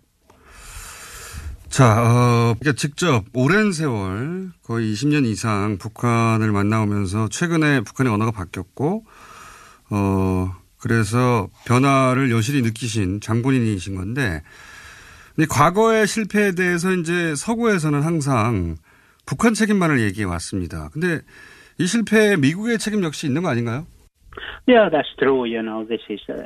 자, 1.69 2.01
어, 2.01 2.55
그러니까 2.57 2.73
직접 2.79 3.25
오랜 3.33 3.73
세월 3.73 4.51
거의 4.63 4.93
20년 4.93 5.25
이상 5.25 5.77
북한을 5.77 6.51
만나오면서 6.53 7.27
최근에 7.29 7.81
북한의 7.81 8.13
언어가 8.13 8.31
바뀌었고, 8.31 9.03
어, 9.89 10.55
그래서 10.77 11.49
변화를 11.65 12.31
여실히 12.31 12.61
느끼신 12.61 13.19
장본인이신 13.19 13.95
건데, 13.95 14.41
근데 15.35 15.47
과거의 15.47 16.07
실패에 16.07 16.53
대해서 16.53 16.93
이제 16.93 17.35
서구에서는 17.35 18.03
항상 18.03 18.77
북한 19.25 19.53
책임만을 19.53 19.99
얘기해 20.01 20.23
왔습니다. 20.25 20.89
근데 20.93 21.19
이 21.77 21.87
실패에 21.87 22.37
미국의 22.37 22.79
책임 22.79 23.03
역시 23.03 23.27
있는 23.27 23.41
거 23.43 23.49
아닌가요? 23.49 23.85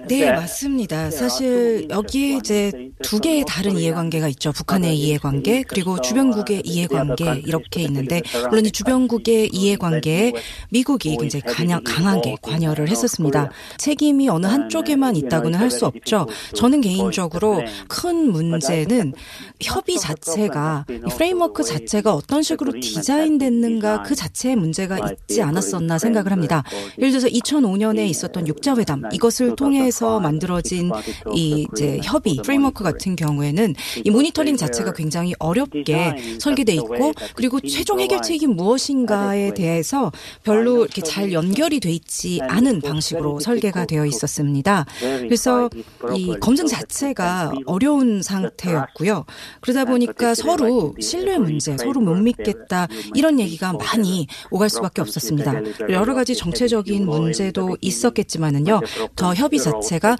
네, 0.07 0.31
맞습니다. 0.31 1.09
사실 1.11 1.87
여기에 1.89 2.37
이제 2.37 2.71
두 3.01 3.19
개의 3.19 3.45
다른 3.47 3.77
이해관계가 3.77 4.27
있죠. 4.29 4.51
북한의 4.51 4.97
이해관계 4.97 5.63
그리고 5.63 5.99
주변국의 6.01 6.61
이해관계 6.65 7.43
이렇게 7.45 7.81
있는데 7.83 8.21
물론 8.49 8.65
이 8.65 8.71
주변국의 8.71 9.49
이해관계에 9.53 10.33
미국이 10.69 11.15
굉장히 11.17 11.43
강하, 11.43 11.79
강하게 11.79 12.35
관여를 12.41 12.89
했었습니다. 12.89 13.49
책임이 13.77 14.27
어느 14.29 14.45
한쪽에만 14.47 15.15
있다고는 15.15 15.57
할 15.57 15.69
수 15.69 15.85
없죠. 15.85 16.25
저는 16.55 16.81
개인적으로 16.81 17.61
큰 17.87 18.31
문제는 18.31 19.13
협의 19.61 19.97
자체가 19.99 20.85
framework 21.15 21.63
자체가 21.63 22.11
어떤 22.13 22.41
식으로 22.41 22.73
디자인됐는가 22.79 24.01
그 24.01 24.15
자체의 24.15 24.55
문제가 24.55 24.97
있지 25.11 25.41
않았었나 25.43 25.99
생각을 25.99 26.31
합니다. 26.31 26.63
예를 26.97 27.11
들어서 27.11 27.27
2005년 27.27 27.78
에 27.79 28.07
있었던 28.07 28.47
육자회담 28.47 29.03
이것을 29.13 29.55
통해서 29.55 30.19
만들어진 30.19 30.91
이 31.33 31.65
이제 31.71 31.99
협의 32.03 32.37
framework 32.43 32.83
같은 32.83 33.15
경우에는 33.15 33.73
이 34.03 34.09
모니터링 34.09 34.57
자체가 34.57 34.93
굉장히 34.93 35.33
어렵게 35.39 36.37
설계돼 36.39 36.73
있고 36.73 37.13
그리고 37.35 37.59
최종 37.61 37.99
해결책이 37.99 38.47
무엇인가에 38.47 39.53
대해서 39.53 40.11
별로 40.43 40.83
이렇게 40.83 41.01
잘 41.01 41.31
연결이 41.31 41.79
돼 41.79 41.91
있지 41.91 42.39
않은 42.43 42.81
방식으로 42.81 43.39
설계가 43.39 43.85
되어 43.85 44.05
있었습니다. 44.05 44.85
그래서 44.99 45.69
이 46.15 46.35
검증 46.39 46.67
자체가 46.67 47.51
어려운 47.65 48.21
상태였고요. 48.21 49.25
그러다 49.61 49.85
보니까 49.85 50.35
서로 50.35 50.93
신뢰 50.99 51.37
문제, 51.37 51.77
서로 51.77 52.01
못 52.01 52.15
믿겠다 52.15 52.87
이런 53.15 53.39
얘기가 53.39 53.73
많이 53.73 54.27
오갈 54.51 54.69
수밖에 54.69 55.01
없었습니다. 55.01 55.61
여러 55.89 56.13
가지 56.13 56.35
정체적인 56.35 57.05
문제도 57.05 57.68
있었겠지만은요. 57.81 58.81
더 59.15 59.33
협의 59.33 59.59
자체가 59.59 60.17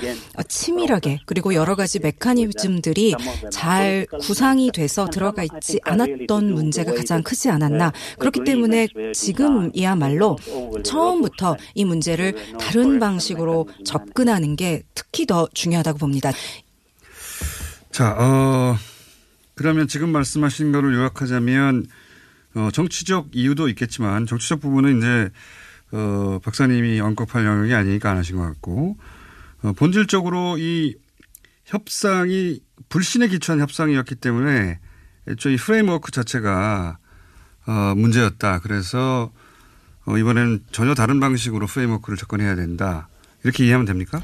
치밀하게 0.48 1.22
그리고 1.26 1.54
여러 1.54 1.76
가지 1.76 2.00
메커니즘들이 2.00 3.16
잘 3.52 4.06
구상이 4.22 4.72
돼서 4.72 5.08
들어가 5.10 5.44
있지 5.44 5.80
않았던 5.84 6.54
문제가 6.54 6.94
가장 6.94 7.24
크지 7.24 7.50
않았나. 7.50 7.92
그렇기 8.18 8.44
때문에 8.44 8.88
지금이야말로 9.14 10.38
처음부터 10.84 11.58
이 11.76 11.86
문제를 11.86 12.58
다른 12.60 13.00
방식으로 13.00 13.68
접근하는 13.86 14.56
게 14.56 14.84
특히 14.94 15.26
더 15.26 15.48
중요하다고 15.54 16.00
봅니다. 16.00 16.32
자, 17.92 18.16
어, 18.18 18.78
그러면 19.56 19.88
지금 19.88 20.10
말씀하신 20.12 20.72
거를 20.72 20.94
요약하자면 20.94 21.88
어, 22.56 22.70
정치적 22.72 23.30
이유도 23.34 23.68
있겠지만 23.70 24.26
정치적 24.26 24.62
부분은 24.62 24.98
이제 24.98 25.30
어, 25.92 26.40
박사님이 26.44 27.00
언급할 27.00 27.46
영역이 27.46 27.74
아니니까 27.74 28.12
안 28.12 28.18
하신 28.18 28.38
것 28.38 28.44
같고, 28.44 28.98
어, 29.64 29.74
본질적으로 29.74 30.58
이 30.58 30.96
협상이 31.66 32.62
불신에 32.90 33.28
기초한 33.28 33.60
협상이었기 33.62 34.16
때문에 34.16 34.80
애초에 35.28 35.54
이 35.54 35.58
framework 35.58 36.12
자체가 36.12 36.98
어, 37.68 37.94
문제였다. 37.96 38.60
그래서 38.60 39.32
어, 40.06 40.18
이번에는 40.18 40.66
전혀 40.72 40.96
다른 40.96 41.20
방식으로 41.20 41.68
framework를 41.68 42.18
접근해야 42.18 42.56
된다. 42.56 43.10
이렇게 43.44 43.66
이해하면 43.66 43.86
됩니까? 43.86 44.22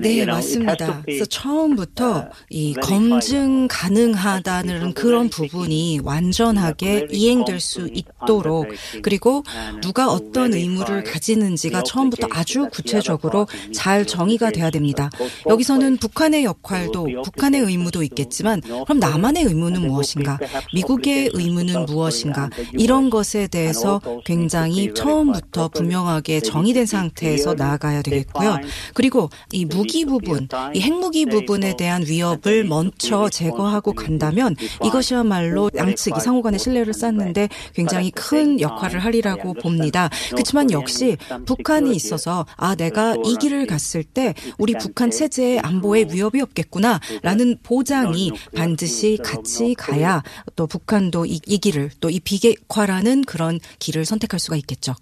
네, 0.00 0.24
맞습니다. 0.26 1.02
그래서 1.02 1.24
처음부터 1.24 2.16
어, 2.16 2.30
이 2.50 2.74
검증 2.74 3.68
가능하다는 3.68 4.94
그런 4.94 5.28
부분이 5.28 6.00
완전하게 6.02 7.08
이행될 7.10 7.60
수 7.60 7.88
있도록 7.92 8.68
그리고 9.02 9.42
누가 9.82 10.08
어떤 10.08 10.54
의무를 10.54 11.04
가지는지가 11.04 11.82
처음부터 11.82 12.28
아주 12.30 12.68
구체적으로 12.70 13.46
잘 13.72 14.06
정의가 14.06 14.50
돼야 14.50 14.70
됩니다. 14.70 15.10
여기서는 15.48 15.96
북한의 15.96 16.44
역할도 16.44 17.08
북한의 17.24 17.62
의무도 17.62 18.02
있겠지만 18.02 18.60
그럼 18.60 18.98
남한의 18.98 19.44
의무는 19.44 19.86
무엇인가? 19.86 20.38
미국의 20.74 21.30
의무는 21.32 21.86
무엇인가? 21.86 22.50
이런 22.72 23.10
것에 23.10 23.46
대해서 23.46 24.00
굉장히 24.24 24.92
처음부터 24.94 25.68
분명하게 25.68 26.40
정의된 26.40 26.86
상태에서 26.86 27.54
나아가야 27.54 28.02
되겠고요. 28.02 28.58
그리고 29.00 29.30
이 29.50 29.64
무기 29.64 30.04
부분, 30.04 30.46
이 30.74 30.80
핵무기 30.82 31.24
부분에 31.24 31.74
대한 31.74 32.04
위협을 32.06 32.64
먼저 32.64 33.30
제거하고 33.30 33.94
간다면 33.94 34.54
이것이야말로 34.84 35.70
양측이 35.74 36.20
상호 36.20 36.42
간의 36.42 36.58
신뢰를 36.58 36.92
쌓는데 36.92 37.48
굉장히 37.72 38.10
큰 38.10 38.60
역할을 38.60 39.00
하리라고 39.00 39.54
봅니다. 39.54 40.10
그렇지만 40.28 40.70
역시 40.70 41.16
북한이 41.46 41.96
있어서 41.96 42.44
아, 42.58 42.74
내가 42.74 43.16
이 43.24 43.36
길을 43.40 43.66
갔을 43.66 44.04
때 44.04 44.34
우리 44.58 44.74
북한 44.74 45.10
체제의 45.10 45.60
안보에 45.60 46.08
위협이 46.10 46.42
없겠구나라는 46.42 47.60
보장이 47.62 48.32
반드시 48.54 49.18
같이 49.24 49.74
가야 49.78 50.22
또 50.56 50.66
북한도 50.66 51.24
이, 51.24 51.40
이 51.46 51.56
길을 51.56 51.92
또 52.00 52.10
이 52.10 52.20
비핵화라는 52.20 53.24
그런 53.24 53.60
길을 53.78 54.04
선택할 54.04 54.38
수가 54.40 54.56
있겠죠. 54.56 54.94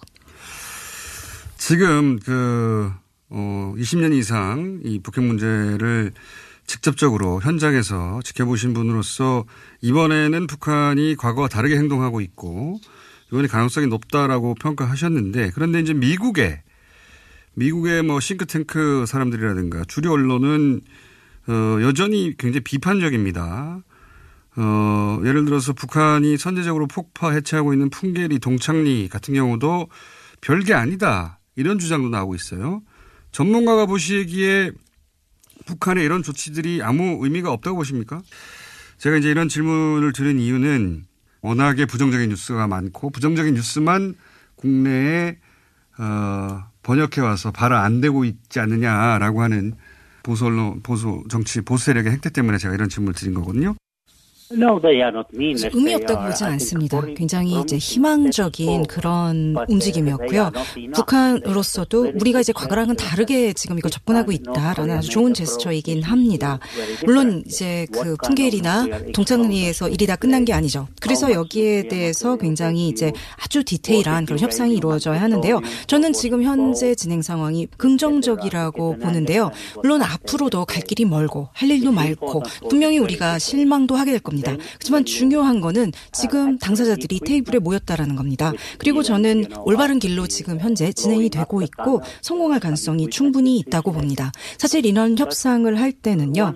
지금 1.56 2.20
그 2.20 2.92
어, 3.30 3.74
20년 3.76 4.14
이상 4.14 4.80
이 4.84 5.00
북핵 5.00 5.24
문제를 5.24 6.12
직접적으로 6.66 7.40
현장에서 7.40 8.20
지켜보신 8.22 8.74
분으로서 8.74 9.44
이번에는 9.80 10.46
북한이 10.46 11.16
과거와 11.16 11.48
다르게 11.48 11.76
행동하고 11.76 12.20
있고 12.20 12.78
이번에 13.28 13.48
가능성이 13.48 13.86
높다라고 13.86 14.54
평가하셨는데 14.54 15.52
그런데 15.54 15.80
이제 15.80 15.94
미국의 15.94 16.62
미국의 17.54 18.02
뭐 18.02 18.20
싱크탱크 18.20 19.06
사람들이라든가 19.06 19.84
주류 19.88 20.12
언론은 20.12 20.80
어, 21.48 21.78
여전히 21.80 22.34
굉장히 22.36 22.60
비판적입니다. 22.60 23.82
어, 24.56 25.20
예를 25.24 25.44
들어서 25.44 25.72
북한이 25.72 26.36
선제적으로 26.36 26.86
폭파 26.86 27.30
해체하고 27.30 27.72
있는 27.72 27.90
풍계리 27.90 28.38
동창리 28.38 29.08
같은 29.08 29.34
경우도 29.34 29.88
별게 30.40 30.74
아니다. 30.74 31.38
이런 31.56 31.78
주장도 31.78 32.10
나오고 32.10 32.34
있어요. 32.34 32.82
전문가가 33.32 33.86
보시기에 33.86 34.72
북한의 35.66 36.04
이런 36.04 36.22
조치들이 36.22 36.82
아무 36.82 37.18
의미가 37.22 37.52
없다고 37.52 37.76
보십니까? 37.76 38.22
제가 38.98 39.16
이제 39.16 39.30
이런 39.30 39.48
질문을 39.48 40.12
드린 40.12 40.38
이유는 40.38 41.04
워낙에 41.40 41.86
부정적인 41.86 42.30
뉴스가 42.30 42.66
많고 42.66 43.10
부정적인 43.10 43.54
뉴스만 43.54 44.14
국내에 44.56 45.38
어, 45.98 46.64
번역해 46.82 47.20
와서 47.20 47.52
바로 47.52 47.76
안 47.76 48.00
되고 48.00 48.24
있지 48.24 48.60
않느냐라고 48.60 49.42
하는 49.42 49.74
보수 50.22 50.46
언론, 50.46 50.82
보수 50.82 51.24
정치, 51.28 51.60
보수 51.60 51.86
세력의 51.86 52.12
행태 52.12 52.30
때문에 52.30 52.58
제가 52.58 52.74
이런 52.74 52.88
질문을 52.88 53.14
드린 53.14 53.34
거거든요. 53.34 53.74
의미 54.50 55.94
없다고 55.94 56.24
보진 56.26 56.46
않습니다. 56.46 57.02
굉장히 57.16 57.60
이제 57.60 57.76
희망적인 57.76 58.86
그런 58.86 59.54
움직임이었고요. 59.68 60.50
북한으로서도 60.94 62.12
우리가 62.14 62.40
이제 62.40 62.52
과거랑은 62.52 62.96
다르게 62.96 63.52
지금 63.52 63.78
이걸 63.78 63.90
접근하고 63.90 64.32
있다라는 64.32 64.96
아주 64.96 65.10
좋은 65.10 65.34
제스처이긴 65.34 66.02
합니다. 66.02 66.58
물론 67.04 67.42
이제 67.46 67.86
그 67.92 68.16
풍계일이나 68.24 68.86
동창리에서 69.12 69.90
일이 69.90 70.06
다 70.06 70.16
끝난 70.16 70.46
게 70.46 70.54
아니죠. 70.54 70.88
그래서 71.00 71.30
여기에 71.30 71.88
대해서 71.88 72.36
굉장히 72.36 72.88
이제 72.88 73.12
아주 73.42 73.62
디테일한 73.64 74.24
그런 74.24 74.38
협상이 74.38 74.74
이루어져야 74.76 75.20
하는데요. 75.20 75.60
저는 75.86 76.14
지금 76.14 76.42
현재 76.42 76.94
진행 76.94 77.20
상황이 77.20 77.66
긍정적이라고 77.76 78.98
보는데요. 78.98 79.50
물론 79.82 80.00
앞으로도 80.02 80.64
갈 80.64 80.82
길이 80.82 81.04
멀고 81.04 81.48
할 81.52 81.70
일도 81.70 81.92
많고 81.92 82.42
분명히 82.70 82.98
우리가 82.98 83.38
실망도 83.38 83.94
하게 83.94 84.12
될 84.12 84.20
겁니다. 84.20 84.37
겁니다. 84.42 84.56
하지만 84.74 85.04
중요한 85.04 85.60
거는 85.60 85.92
지금 86.12 86.58
당사자들이 86.58 87.20
테이블에 87.20 87.58
모였다라는 87.58 88.16
겁니다. 88.16 88.52
그리고 88.78 89.02
저는 89.02 89.46
올바른 89.64 89.98
길로 89.98 90.26
지금 90.26 90.60
현재 90.60 90.92
진행이 90.92 91.30
되고 91.30 91.62
있고 91.62 92.02
성공할 92.22 92.60
가능성이 92.60 93.08
충분히 93.10 93.58
있다고 93.58 93.92
봅니다. 93.92 94.32
사실 94.58 94.86
이런 94.86 95.16
협상을 95.18 95.78
할 95.78 95.92
때는요. 95.92 96.54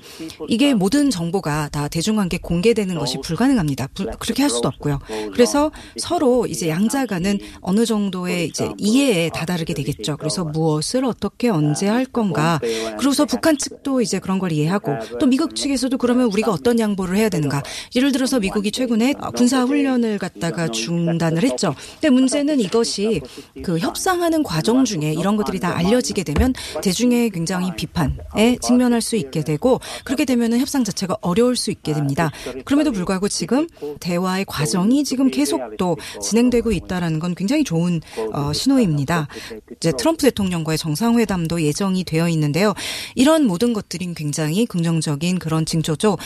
이게 0.48 0.74
모든 0.74 1.10
정보가 1.10 1.70
다 1.70 1.88
대중관계 1.88 2.38
공개되는 2.38 2.98
것이 2.98 3.18
불가능합니다. 3.22 3.88
불, 3.94 4.10
그렇게 4.18 4.42
할 4.42 4.50
수도 4.50 4.68
없고요. 4.68 4.98
그래서 5.32 5.70
서로 5.96 6.46
이제 6.46 6.68
양자간은 6.68 7.38
어느 7.60 7.84
정도의 7.84 8.48
이제 8.48 8.70
이해에 8.78 9.30
다다르게 9.30 9.74
되겠죠. 9.74 10.16
그래서 10.16 10.44
무엇을 10.44 11.04
어떻게 11.04 11.48
언제 11.48 11.86
할 11.86 12.04
건가. 12.04 12.60
그러고서 12.98 13.24
북한 13.24 13.58
측도 13.58 14.00
이제 14.00 14.18
그런 14.18 14.38
걸 14.38 14.52
이해하고 14.52 14.92
또 15.18 15.26
미국 15.26 15.54
측에서도 15.56 15.96
그러면 15.98 16.26
우리가 16.32 16.50
어떤 16.50 16.78
양보를 16.78 17.16
해야 17.16 17.28
되는가. 17.28 17.62
예를 17.94 18.12
들어서 18.12 18.38
미국이 18.38 18.70
최근에 18.70 19.14
군사 19.36 19.62
훈련을 19.64 20.18
갖다가 20.18 20.68
중단을 20.68 21.42
했죠. 21.42 21.74
근데 21.94 22.10
문제는 22.10 22.60
이것이 22.60 23.20
그 23.62 23.78
협상하는 23.78 24.42
과정 24.42 24.84
중에 24.84 25.12
이런 25.12 25.36
것들이 25.36 25.60
다 25.60 25.76
알려지게 25.76 26.24
되면 26.24 26.52
대중의 26.82 27.30
굉장히 27.30 27.74
비판에 27.76 28.58
직면할 28.60 29.00
수 29.00 29.16
있게 29.16 29.42
되고 29.42 29.80
그렇게 30.04 30.24
되면은 30.24 30.58
협상 30.58 30.84
자체가 30.84 31.16
어려울 31.20 31.56
수 31.56 31.70
있게 31.70 31.92
됩니다. 31.92 32.30
그럼에도 32.64 32.92
불구하고 32.92 33.28
지금 33.28 33.66
대화의 34.00 34.44
과정이 34.46 35.04
지금 35.04 35.30
계속 35.30 35.76
또 35.78 35.96
진행되고 36.20 36.72
있다라는 36.72 37.18
건 37.18 37.34
굉장히 37.34 37.64
좋은 37.64 38.00
어, 38.32 38.52
신호입니다. 38.52 39.28
이제 39.76 39.92
트럼프 39.96 40.22
대통령과의 40.22 40.78
정상회담도 40.78 41.62
예정이 41.62 42.04
되어 42.04 42.28
있는데요. 42.28 42.74
이런 43.14 43.46
모든 43.46 43.72
것들이 43.72 44.12
굉장히 44.14 44.66
긍정적인 44.66 45.38
그런 45.38 45.64
징조죠. 45.64 46.18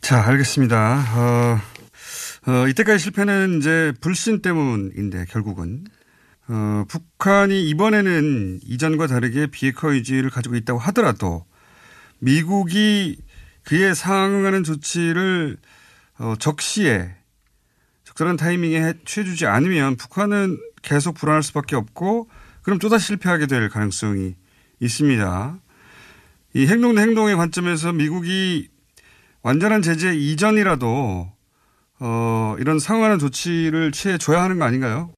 자, 0.00 0.26
알겠습니다. 0.26 1.04
어, 1.14 1.60
어, 2.50 2.68
이때까지 2.68 2.98
실패는 2.98 3.58
이제 3.58 3.92
불신 4.00 4.42
때문인데 4.42 5.26
결국은 5.28 5.84
어, 6.48 6.84
북한이 6.88 7.68
이번에는 7.68 8.60
이전과 8.64 9.06
다르게 9.06 9.46
비핵화 9.46 9.88
의지를 9.88 10.30
가지고 10.30 10.56
있다고 10.56 10.80
하더라도 10.80 11.44
미국이 12.18 13.18
그에 13.62 13.94
상응하는 13.94 14.64
조치를 14.64 15.58
어, 16.18 16.34
적시에 16.38 17.14
적절한 18.04 18.36
타이밍에 18.36 18.94
취해주지 19.04 19.46
않으면 19.46 19.96
북한은 19.96 20.58
계속 20.82 21.14
불안할 21.14 21.42
수밖에 21.42 21.76
없고 21.76 22.28
그럼 22.62 22.78
또다시 22.78 23.08
실패하게 23.08 23.46
될 23.46 23.68
가능성이 23.68 24.34
있습니다. 24.80 25.60
이 26.54 26.66
행동 26.66 26.96
대 26.96 27.02
행동의 27.02 27.36
관점에서 27.36 27.92
미국이 27.92 28.70
완전한 29.42 29.82
제재 29.82 30.14
이전이라도 30.14 31.32
어, 32.00 32.56
이런 32.58 32.78
상응하는 32.78 33.18
조치를 33.18 33.92
취해줘야 33.92 34.42
하는 34.42 34.58
거 34.58 34.64
아닌가요? 34.64 35.12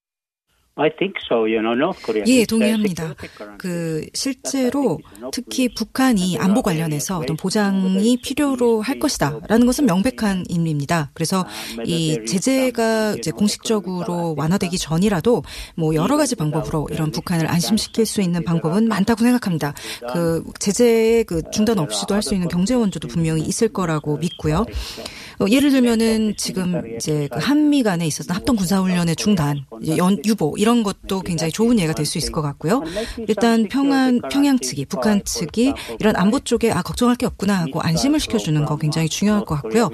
예, 2.26 2.46
동의합니다. 2.46 3.14
그 3.58 4.06
실제로 4.14 4.98
특히 5.30 5.68
북한이 5.74 6.38
안보 6.38 6.62
관련해서 6.62 7.18
어떤 7.18 7.36
보장이 7.36 8.16
필요로 8.22 8.80
할 8.80 8.98
것이다라는 8.98 9.66
것은 9.66 9.84
명백한 9.84 10.46
의미입니다. 10.48 11.10
그래서 11.12 11.44
이 11.84 12.18
제재가 12.26 13.16
이제 13.18 13.30
공식적으로 13.30 14.34
완화되기 14.38 14.78
전이라도 14.78 15.42
뭐 15.76 15.94
여러 15.94 16.16
가지 16.16 16.36
방법으로 16.36 16.88
이런 16.90 17.10
북한을 17.10 17.48
안심시킬 17.50 18.06
수 18.06 18.22
있는 18.22 18.42
방법은 18.42 18.88
많다고 18.88 19.22
생각합니다. 19.24 19.74
그 20.14 20.42
제재의 20.58 21.24
그 21.24 21.42
중단 21.52 21.78
없이도 21.78 22.14
할 22.14 22.22
수 22.22 22.34
있는 22.34 22.48
경제 22.48 22.72
원조도 22.74 23.08
분명히 23.08 23.42
있을 23.42 23.68
거라고 23.68 24.16
믿고요. 24.16 24.64
어, 25.40 25.46
예를 25.48 25.70
들면은 25.70 26.34
지금 26.36 26.96
이제 26.96 27.28
그 27.32 27.38
한미 27.40 27.82
간에 27.82 28.06
있었던 28.06 28.36
합동 28.36 28.56
군사 28.56 28.80
훈련의 28.80 29.16
중단, 29.16 29.64
연 29.96 30.18
유보 30.24 30.54
이런 30.58 30.82
것도 30.82 31.20
굉장히 31.22 31.52
좋은 31.52 31.78
예가 31.78 31.94
될 31.94 32.02
수 32.06 32.18
있을 32.18 32.32
것 32.32 32.42
같고요. 32.42 32.82
일단 33.28 33.68
평안 33.68 34.20
평양 34.30 34.58
측이 34.58 34.86
북한 34.86 35.22
측이 35.24 35.72
이런 36.00 36.16
안보 36.16 36.40
쪽에 36.40 36.70
아 36.72 36.82
걱정할 36.82 37.16
게 37.16 37.26
없구나 37.26 37.60
하고 37.60 37.80
안심을 37.80 38.18
시켜주는 38.20 38.64
거 38.64 38.76
굉장히 38.76 39.08
중요할 39.08 39.44
것 39.44 39.54
같고요. 39.62 39.88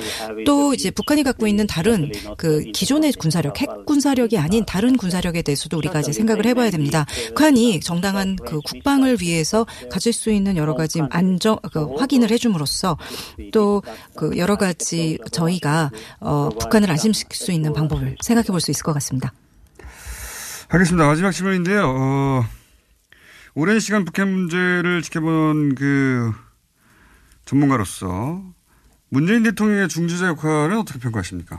또 0.47 0.73
이제 0.75 0.91
북한이 0.91 1.23
갖고 1.23 1.47
있는 1.47 1.67
다른 1.67 2.11
그 2.37 2.63
기존의 2.73 3.13
군사력, 3.13 3.61
핵 3.61 3.69
군사력이 3.87 4.39
아닌 4.39 4.65
다른 4.65 4.97
군사력에 4.97 5.43
대해서도 5.43 5.77
우리가 5.77 6.01
이제 6.01 6.13
생각을 6.13 6.47
해봐야 6.47 6.71
됩니다. 6.71 7.07
북한이 7.29 7.81
정당한 7.81 8.37
그 8.37 8.61
국방을 8.61 9.19
위해서 9.21 9.67
가질 9.91 10.13
수 10.13 10.31
있는 10.31 10.57
여러 10.57 10.75
가지 10.75 11.01
안정 11.11 11.59
그 11.73 11.95
확인을 11.97 12.31
해줌으로써 12.31 12.97
또 13.53 13.83
그 14.15 14.37
여러 14.37 14.57
가지 14.57 15.19
저희가 15.31 15.91
어, 16.21 16.49
북한을 16.51 16.91
안심시킬 16.91 17.37
수 17.37 17.53
있는 17.53 17.73
방법을 17.73 18.17
생각해 18.23 18.47
볼 18.49 18.61
수 18.61 18.71
있을 18.71 18.83
것 18.83 18.93
같습니다. 18.95 19.33
하겠습니다. 20.69 21.07
마지막 21.07 21.31
질문인데요. 21.31 21.95
어, 21.97 22.45
오랜 23.55 23.81
시간 23.81 24.05
북한 24.05 24.31
문제를 24.33 25.03
지켜본 25.03 25.75
그 25.75 26.33
전문가로서 27.45 28.43
문재인 29.09 29.43
대통령의 29.43 29.89
중재자 29.89 30.27
역할은 30.29 30.79
어떻게 30.79 30.99
평가하십니까? 30.99 31.59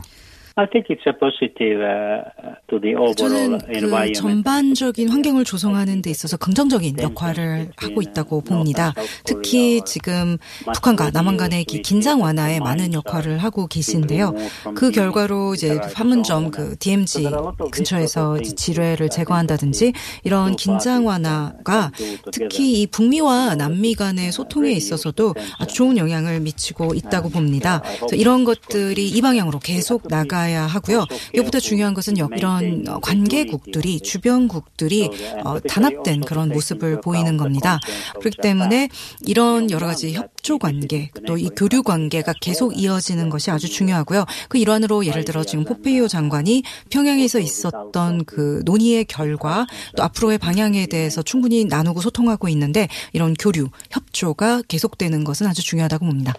Uh, 2.72 3.14
저는 3.16 3.58
그 3.58 4.12
전반적인 4.12 5.08
환경을 5.08 5.44
조성하는 5.44 6.02
데 6.02 6.10
있어서 6.10 6.36
긍정적인 6.36 6.98
역할을 7.00 7.70
하고 7.76 8.02
있다고 8.02 8.42
봅니다. 8.42 8.92
특히 9.24 9.80
지금 9.84 10.36
북한과 10.74 11.10
남한 11.10 11.36
간의 11.36 11.64
긴장 11.64 12.20
완화에 12.20 12.60
많은 12.60 12.92
역할을 12.92 13.38
하고 13.38 13.66
계신데요. 13.66 14.34
그 14.74 14.90
결과로 14.90 15.54
이제 15.54 15.80
판문점 15.94 16.50
그 16.50 16.76
DMZ 16.78 17.28
근처에서 17.70 18.38
지뢰를 18.40 19.08
제거한다든지 19.08 19.92
이런 20.24 20.56
긴장 20.56 21.06
완화가 21.06 21.92
특히 22.32 22.82
이 22.82 22.86
북미와 22.86 23.56
남미 23.56 23.94
간의 23.94 24.32
소통에 24.32 24.70
있어서도 24.72 25.34
아주 25.58 25.74
좋은 25.74 25.96
영향을 25.96 26.40
미치고 26.40 26.94
있다고 26.94 27.30
봅니다. 27.30 27.82
이런 28.12 28.44
것들이 28.44 29.08
이 29.08 29.20
방향으로 29.20 29.58
계속 29.58 30.02
나가야 30.08 30.49
하고요. 30.54 31.06
이보다 31.34 31.58
중요한 31.58 31.94
것은 31.94 32.16
이런 32.16 32.84
관계국들이 33.00 34.00
주변국들이 34.00 35.10
어, 35.44 35.58
단합된 35.58 36.20
그런 36.20 36.50
모습을 36.50 37.00
보이는 37.00 37.36
겁니다. 37.36 37.80
그렇기 38.20 38.38
때문에 38.40 38.88
이런 39.26 39.70
여러 39.70 39.86
가지 39.86 40.12
협조 40.14 40.58
관계 40.58 41.10
또 41.26 41.40
이 41.40 41.48
교류 41.56 41.82
관계가 41.82 42.34
계속 42.40 42.78
이어지는 42.78 43.30
것이 43.30 43.50
아주 43.50 43.68
중요하고요. 43.68 44.26
그 44.48 44.58
일환으로 44.58 45.06
예를 45.06 45.24
들어 45.24 45.42
지금 45.42 45.64
포페이오 45.64 46.06
장관이 46.06 46.62
평양에서 46.90 47.40
있었던 47.40 48.24
그 48.26 48.62
논의의 48.64 49.06
결과 49.06 49.66
또 49.96 50.02
앞으로의 50.02 50.38
방향에 50.38 50.86
대해서 50.86 51.22
충분히 51.22 51.64
나누고 51.64 52.00
소통하고 52.00 52.48
있는데 52.50 52.88
이런 53.12 53.34
교류 53.34 53.68
협조가 53.90 54.62
계속되는 54.68 55.24
것은 55.24 55.46
아주 55.46 55.62
중요하다고 55.62 56.04
봅니다. 56.04 56.34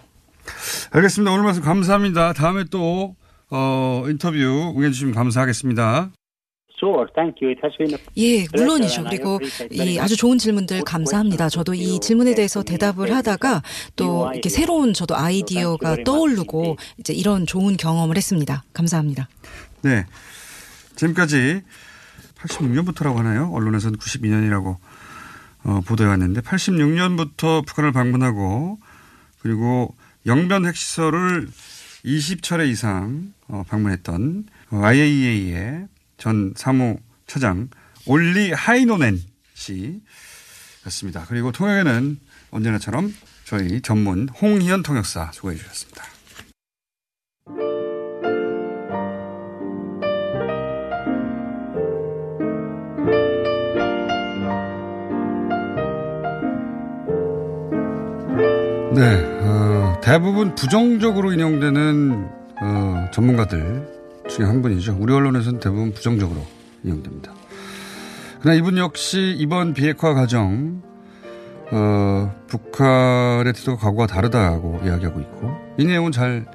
알겠습니다. 0.90 1.32
오늘 1.32 1.44
말씀 1.44 1.62
감사합니다. 1.62 2.32
다음에 2.32 2.64
또 2.70 3.16
어, 3.54 4.04
인터뷰 4.08 4.74
응해주시면 4.76 5.14
감사하겠습니다. 5.14 6.10
예, 8.16 8.46
물론이죠. 8.52 9.04
그리고 9.04 9.38
이 9.70 9.98
아주 10.00 10.16
좋은 10.16 10.38
질문들 10.38 10.82
감사합니다. 10.82 11.48
저도 11.48 11.74
이 11.74 12.00
질문에 12.00 12.34
대해서 12.34 12.64
대답을 12.64 13.14
하다가 13.14 13.62
또 13.94 14.28
이렇게 14.32 14.48
새로운 14.48 14.92
저도 14.92 15.14
아이디어가 15.14 15.98
떠오르고 16.04 16.76
이제 16.98 17.12
이런 17.12 17.46
좋은 17.46 17.76
경험을 17.76 18.16
했습니다. 18.16 18.64
감사합니다. 18.72 19.28
네. 19.82 20.06
지금까지 20.96 21.60
86년부터라고 22.38 23.16
하나요? 23.16 23.50
언론에서는 23.52 23.98
92년이라고 23.98 24.76
어, 25.64 25.80
보도해 25.86 26.08
왔는데 26.08 26.40
86년부터 26.40 27.64
북한을 27.66 27.92
방문하고 27.92 28.78
그리고 29.40 29.94
영변 30.26 30.66
핵시설을 30.66 31.48
20차례 32.04 32.68
이상 32.68 33.32
어, 33.48 33.62
방문했던 33.68 34.46
IAEA의 34.70 35.88
전 36.16 36.52
사무차장 36.56 37.68
올리 38.06 38.52
하이노넨 38.52 39.20
씨였습니다. 39.54 41.26
그리고 41.28 41.52
통역에는 41.52 42.18
언제나처럼 42.50 43.14
저희 43.44 43.80
전문 43.80 44.28
홍희연 44.28 44.82
통역사 44.82 45.30
수고해 45.32 45.56
주셨습니다. 45.56 46.04
네, 58.94 59.24
어, 59.24 59.31
대부분 60.02 60.56
부정적으로 60.56 61.32
인용되는 61.32 62.28
어, 62.60 63.10
전문가들 63.12 63.88
중에 64.28 64.44
한 64.44 64.60
분이죠. 64.60 64.96
우리 64.98 65.12
언론에서는 65.14 65.60
대부분 65.60 65.92
부정적으로 65.92 66.44
인용됩니다. 66.82 67.32
그러나 68.40 68.58
이분 68.58 68.78
역시 68.78 69.34
이번 69.38 69.74
비핵화 69.74 70.12
과정 70.12 70.82
어, 71.70 72.34
북한의 72.48 73.52
태도가 73.52 73.76
과거와 73.76 74.08
다르다고 74.08 74.80
이야기하고 74.84 75.20
있고 75.20 75.56
이 75.78 75.84
내용은 75.84 76.10
잘 76.10 76.46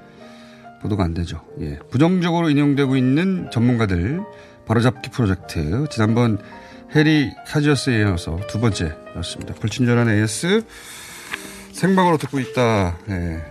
보도가 0.81 1.05
안 1.05 1.13
되죠. 1.13 1.41
예. 1.61 1.79
부정적으로 1.89 2.49
인용되고 2.49 2.97
있는 2.97 3.49
전문가들 3.49 4.21
바로잡기 4.65 5.09
프로젝트 5.09 5.85
지난번 5.89 6.37
해리 6.93 7.31
카지어스에 7.47 8.01
이어서 8.01 8.39
두 8.47 8.59
번째였습니다. 8.59 9.53
불친절한 9.55 10.09
AS 10.09 10.63
생방으로 11.77 12.17
듣고 12.17 12.39
있다. 12.39 12.97
예. 13.09 13.41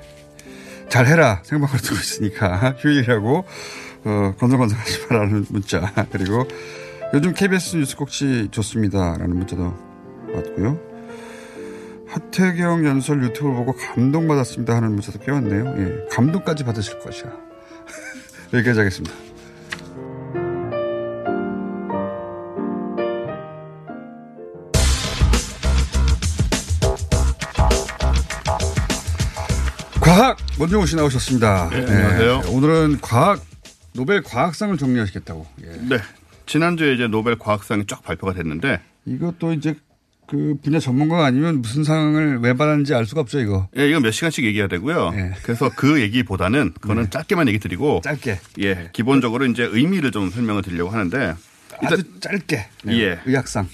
잘 0.88 1.06
해라. 1.06 1.40
생방으로 1.44 1.78
듣고 1.78 1.94
있으니까 1.94 2.74
휴일이라고 2.78 3.44
어, 4.04 4.34
건성건성하지 4.38 5.06
말라는 5.08 5.46
문자 5.48 5.92
그리고 6.10 6.46
요즘 7.14 7.32
KBS 7.32 7.76
뉴스 7.76 7.96
꼭지 7.96 8.48
좋습니다라는 8.50 9.36
문자도 9.36 9.62
왔고요. 10.34 10.80
하태경 12.08 12.84
연설 12.84 13.22
유튜브 13.22 13.52
보고 13.52 13.72
감동받았습니다 13.72 14.74
하는 14.74 14.92
문자도 14.92 15.20
껴왔네요. 15.20 15.74
예, 15.78 16.08
감동까지 16.10 16.64
받으실 16.64 16.98
것이야. 16.98 17.30
여기까지 18.52 18.78
하겠습니다. 18.80 19.25
과학 30.16 30.38
원종우 30.58 30.86
씨 30.86 30.96
나오셨습니다. 30.96 31.68
네, 31.68 31.76
안녕하세요. 31.76 32.40
네, 32.40 32.48
오늘은 32.48 33.02
과학 33.02 33.44
노벨 33.92 34.22
과학상을 34.22 34.74
정리하시겠다고. 34.78 35.46
예. 35.62 35.66
네. 35.90 35.98
지난주에 36.46 36.94
이제 36.94 37.06
노벨 37.06 37.38
과학상이 37.38 37.84
쫙 37.86 38.02
발표가 38.02 38.32
됐는데 38.32 38.80
이것도 39.04 39.52
이제 39.52 39.74
그 40.26 40.56
분야 40.64 40.80
전문가가 40.80 41.26
아니면 41.26 41.60
무슨 41.60 41.84
상을 41.84 42.38
왜 42.38 42.54
받았는지 42.54 42.94
알 42.94 43.04
수가 43.04 43.20
없죠, 43.20 43.40
이거. 43.40 43.68
예, 43.76 43.90
이건 43.90 44.00
몇 44.00 44.10
시간씩 44.10 44.46
얘기해야 44.46 44.68
되고요. 44.68 45.12
예. 45.16 45.32
그래서 45.42 45.70
그 45.76 46.00
얘기보다는 46.00 46.72
그거는 46.80 47.02
네. 47.02 47.10
짧게만 47.10 47.48
얘기 47.48 47.58
드리고 47.58 48.00
짧게. 48.02 48.40
예. 48.60 48.74
네. 48.74 48.90
기본적으로 48.94 49.44
이제 49.44 49.64
의미를 49.70 50.12
좀 50.12 50.30
설명을 50.30 50.62
드리려고 50.62 50.88
하는데 50.92 51.34
일단 51.82 51.92
아주 51.92 52.04
짧게. 52.20 52.66
네. 52.84 53.00
예. 53.00 53.20
의학상. 53.26 53.68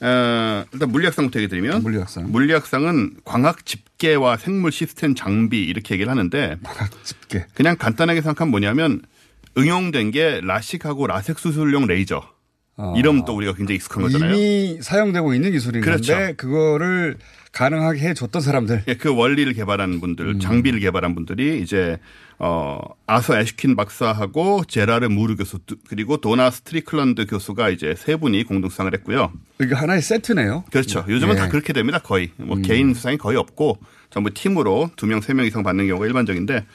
어, 0.00 0.64
일단 0.72 0.90
물리학상부터 0.90 1.40
얘기 1.40 1.48
드리면 1.48 1.82
물리학상. 1.82 2.32
물리학상은 2.32 3.16
광학 3.24 3.66
집 3.66 3.84
계와 4.04 4.36
생물 4.36 4.70
시스템 4.70 5.14
장비 5.14 5.64
이렇게 5.64 5.94
얘기를 5.94 6.10
하는데 6.10 6.56
집계. 7.04 7.46
그냥 7.54 7.76
간단하게 7.78 8.20
생각하면 8.20 8.50
뭐냐면 8.50 9.00
응용된 9.56 10.10
게 10.10 10.40
라식하고 10.42 11.06
라섹 11.06 11.38
수술용 11.38 11.86
레이저. 11.86 12.22
어. 12.76 12.92
이름 12.98 13.24
또 13.24 13.34
우리가 13.34 13.54
굉장히 13.54 13.76
익숙한 13.76 14.02
거잖아요. 14.02 14.34
이미 14.34 14.78
사용되고 14.82 15.32
있는 15.32 15.52
기술인 15.52 15.80
그렇죠. 15.80 16.12
건데 16.12 16.34
그거를 16.34 17.16
가능하게 17.54 18.00
해줬던 18.08 18.42
사람들. 18.42 18.82
예, 18.88 18.94
그 18.94 19.14
원리를 19.14 19.52
개발한 19.54 20.00
분들, 20.00 20.26
음. 20.26 20.40
장비를 20.40 20.80
개발한 20.80 21.14
분들이 21.14 21.60
이제 21.62 21.98
어 22.38 22.80
아서 23.06 23.38
애슈킨 23.38 23.76
박사하고 23.76 24.64
제라르 24.66 25.06
무르 25.06 25.36
교수 25.36 25.60
그리고 25.88 26.16
도나 26.16 26.50
스트리클런드 26.50 27.26
교수가 27.26 27.70
이제 27.70 27.94
세 27.96 28.16
분이 28.16 28.42
공동 28.42 28.70
수상을 28.70 28.92
했고요. 28.92 29.32
이게 29.60 29.72
하나의 29.74 30.02
세트네요. 30.02 30.64
그렇죠. 30.72 31.04
요즘은 31.08 31.36
예. 31.36 31.38
다 31.38 31.48
그렇게 31.48 31.72
됩니다. 31.72 32.00
거의 32.00 32.30
뭐 32.36 32.56
음. 32.56 32.62
개인 32.62 32.92
수상이 32.92 33.18
거의 33.18 33.38
없고 33.38 33.78
전부 34.10 34.30
팀으로 34.30 34.90
두 34.96 35.06
명, 35.06 35.20
세 35.20 35.32
명 35.32 35.46
이상 35.46 35.62
받는 35.62 35.86
경우가 35.86 36.06
일반적인데 36.06 36.66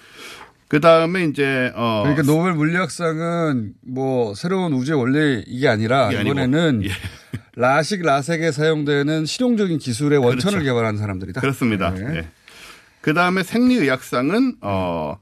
그 0.69 0.79
다음에 0.79 1.25
이제 1.25 1.71
어 1.75 2.03
그러니까 2.03 2.23
노벨 2.23 2.53
물리학상은 2.53 3.73
뭐 3.85 4.33
새로운 4.35 4.71
우주의 4.71 4.97
원리 4.97 5.43
이게 5.47 5.67
아니라 5.67 6.11
이게 6.11 6.21
이번에는 6.21 6.85
예. 6.85 6.89
라식 7.55 8.01
라섹에 8.01 8.53
사용되는 8.53 9.25
실용적인 9.25 9.79
기술의. 9.79 10.19
원천을 10.19 10.59
그렇죠. 10.59 10.63
개발한 10.73 10.97
사람들이다. 10.97 11.41
그렇습니다. 11.41 11.89
네. 11.91 12.17
예. 12.19 12.27
그 13.01 13.13
다음에 13.13 13.43
생리의학상은 13.43 14.55
어 14.61 15.17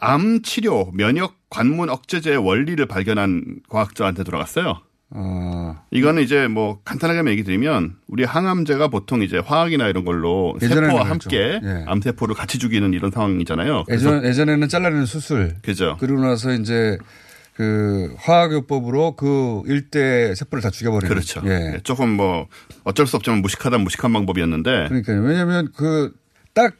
암 0.00 0.42
치료 0.42 0.90
면역 0.92 1.36
관문 1.50 1.90
억제제의 1.90 2.36
원리를 2.36 2.84
발견한 2.86 3.60
과학자한테 3.68 4.22
돌아갔어요. 4.24 4.80
어. 5.10 5.82
이거는 5.90 6.22
이제 6.22 6.48
뭐 6.48 6.80
간단하게 6.84 7.30
얘기 7.30 7.42
드리면 7.42 7.96
우리 8.08 8.24
항암제가 8.24 8.88
보통 8.88 9.22
이제 9.22 9.38
화학이나 9.38 9.88
이런 9.88 10.04
걸로 10.04 10.56
세포와 10.60 11.04
함께 11.04 11.60
예. 11.62 11.84
암세포를 11.86 12.34
같이 12.34 12.58
죽이는 12.58 12.92
이런 12.92 13.10
상황이잖아요. 13.10 13.84
예전, 13.90 14.24
예전에는 14.24 14.68
잘라내는 14.68 15.06
수술. 15.06 15.56
그죠. 15.62 15.96
그리고 15.98 16.20
나서 16.20 16.52
이제 16.52 16.98
그 17.54 18.14
화학요법으로 18.18 19.16
그 19.16 19.62
일대 19.66 20.34
세포를 20.34 20.62
다 20.62 20.70
죽여버리는. 20.70 21.08
그렇죠. 21.08 21.40
예. 21.46 21.74
예. 21.74 21.80
조금 21.82 22.10
뭐 22.10 22.46
어쩔 22.84 23.06
수 23.06 23.16
없지만 23.16 23.40
무식하다 23.40 23.78
무식한 23.78 24.12
방법이었는데. 24.12 24.88
그러니까요. 24.88 25.22
왜냐하면 25.22 25.72
그 25.74 26.12
딱 26.58 26.74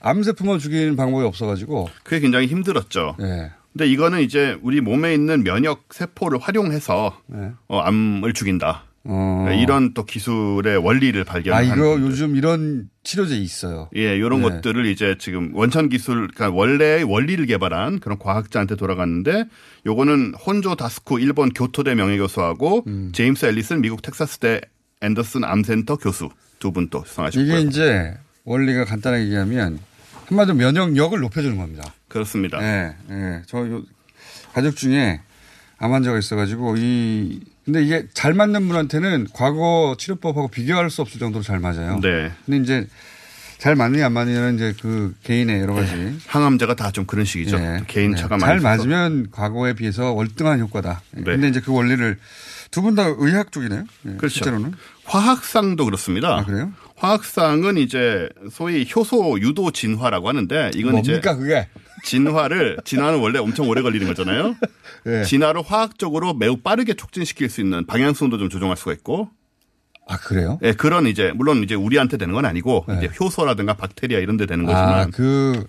암세포만 0.00 0.60
죽이는 0.60 0.94
방법이 0.94 1.24
없어가지고. 1.26 1.88
그게 2.04 2.20
굉장히 2.20 2.46
힘들었죠. 2.46 3.16
예. 3.20 3.50
근데 3.72 3.86
이거는 3.86 4.22
이제 4.22 4.58
우리 4.62 4.80
몸에 4.80 5.14
있는 5.14 5.44
면역 5.44 5.84
세포를 5.90 6.38
활용해서 6.40 7.16
네. 7.26 7.52
어, 7.68 7.80
암을 7.80 8.32
죽인다. 8.32 8.84
어. 9.04 9.46
네, 9.48 9.62
이런 9.62 9.94
또 9.94 10.04
기술의 10.04 10.78
원리를 10.78 11.22
발견한. 11.24 11.60
아, 11.62 11.62
이거. 11.74 11.98
요즘 12.00 12.36
이런 12.36 12.90
치료제 13.04 13.36
있어요. 13.36 13.88
예, 13.96 14.16
이런 14.16 14.42
네. 14.42 14.48
것들을 14.48 14.84
이제 14.86 15.16
지금 15.18 15.54
원천 15.54 15.88
기술, 15.88 16.28
그러니까 16.28 16.50
원래의 16.50 17.04
원리를 17.04 17.46
개발한 17.46 18.00
그런 18.00 18.18
과학자한테 18.18 18.76
돌아갔는데 18.76 19.44
요거는 19.86 20.34
혼조 20.34 20.74
다스쿠 20.74 21.20
일본 21.20 21.50
교토대 21.50 21.94
명예교수하고 21.94 22.84
음. 22.86 23.12
제임스 23.14 23.46
앨리슨 23.46 23.80
미국 23.80 24.02
텍사스대 24.02 24.60
앤더슨 25.00 25.44
암센터 25.44 25.96
교수 25.96 26.28
두 26.58 26.72
분 26.72 26.88
또 26.90 27.04
수상하셨고요. 27.06 27.46
이게 27.58 27.60
이제 27.68 28.14
원리가 28.44 28.84
간단하게 28.84 29.24
얘기하면 29.26 29.78
한마디로 30.26 30.56
면역력을 30.56 31.18
높여주는 31.20 31.56
겁니다. 31.56 31.94
그렇습니다. 32.08 32.58
네, 32.60 32.94
네. 33.08 33.42
저 33.46 33.82
가족 34.54 34.76
중에 34.76 35.20
암 35.78 35.92
환자가 35.92 36.18
있어가지고 36.18 36.76
이 36.78 37.40
근데 37.64 37.82
이게 37.84 38.06
잘 38.14 38.32
맞는 38.32 38.66
분한테는 38.66 39.28
과거 39.34 39.94
치료법하고 39.98 40.48
비교할 40.48 40.88
수 40.90 41.02
없을 41.02 41.20
정도로 41.20 41.42
잘 41.42 41.58
맞아요. 41.60 42.00
네. 42.02 42.32
근데 42.46 42.58
이제 42.62 42.86
잘 43.58 43.74
맞느냐 43.76 44.06
안 44.06 44.12
맞느냐는 44.12 44.54
이제 44.54 44.74
그 44.80 45.14
개인의 45.22 45.60
여러 45.60 45.74
가지 45.74 45.94
네. 45.94 46.14
항암제가 46.26 46.76
다 46.76 46.90
좀 46.92 47.04
그런 47.06 47.24
식이죠. 47.24 47.58
네. 47.58 47.82
개인 47.86 48.16
차가 48.16 48.36
네. 48.36 48.40
잘 48.40 48.60
맞으면 48.60 49.28
과거에 49.30 49.74
비해서 49.74 50.12
월등한 50.12 50.60
효과다. 50.60 51.02
네. 51.12 51.22
근데 51.24 51.48
이제 51.48 51.60
그 51.60 51.72
원리를 51.72 52.18
두 52.70 52.82
분 52.82 52.94
다 52.94 53.04
의학 53.18 53.50
쪽이네요. 53.52 53.84
네. 54.02 54.16
그렇죠. 54.16 54.34
실제로는 54.36 54.72
화학상도 55.04 55.84
그렇습니다. 55.84 56.38
아, 56.38 56.44
그래요? 56.44 56.72
화학상은 56.96 57.76
이제 57.78 58.28
소위 58.50 58.86
효소 58.94 59.40
유도 59.40 59.70
진화라고 59.70 60.28
하는데 60.28 60.70
이건 60.74 60.92
뭡니까, 60.92 61.32
이제 61.32 61.40
그게? 61.40 61.68
진화를 62.02 62.78
진화는 62.84 63.20
원래 63.20 63.38
엄청 63.38 63.68
오래 63.68 63.82
걸리는 63.82 64.06
거잖아요. 64.06 64.56
네. 65.04 65.24
진화를 65.24 65.62
화학적으로 65.62 66.34
매우 66.34 66.56
빠르게 66.56 66.94
촉진시킬 66.94 67.48
수 67.48 67.60
있는 67.60 67.86
방향성도 67.86 68.38
좀 68.38 68.48
조정할 68.48 68.76
수가 68.76 68.92
있고. 68.92 69.30
아 70.06 70.16
그래요? 70.16 70.58
예, 70.62 70.68
네, 70.68 70.72
그런 70.72 71.06
이제 71.06 71.32
물론 71.34 71.62
이제 71.62 71.74
우리한테 71.74 72.16
되는 72.16 72.32
건 72.34 72.46
아니고 72.46 72.86
네. 72.88 72.96
이제 72.96 73.10
효소라든가 73.20 73.74
박테리아 73.74 74.20
이런 74.20 74.38
데 74.38 74.46
되는 74.46 74.64
거지만 74.64 75.00
아, 75.00 75.06
그 75.12 75.64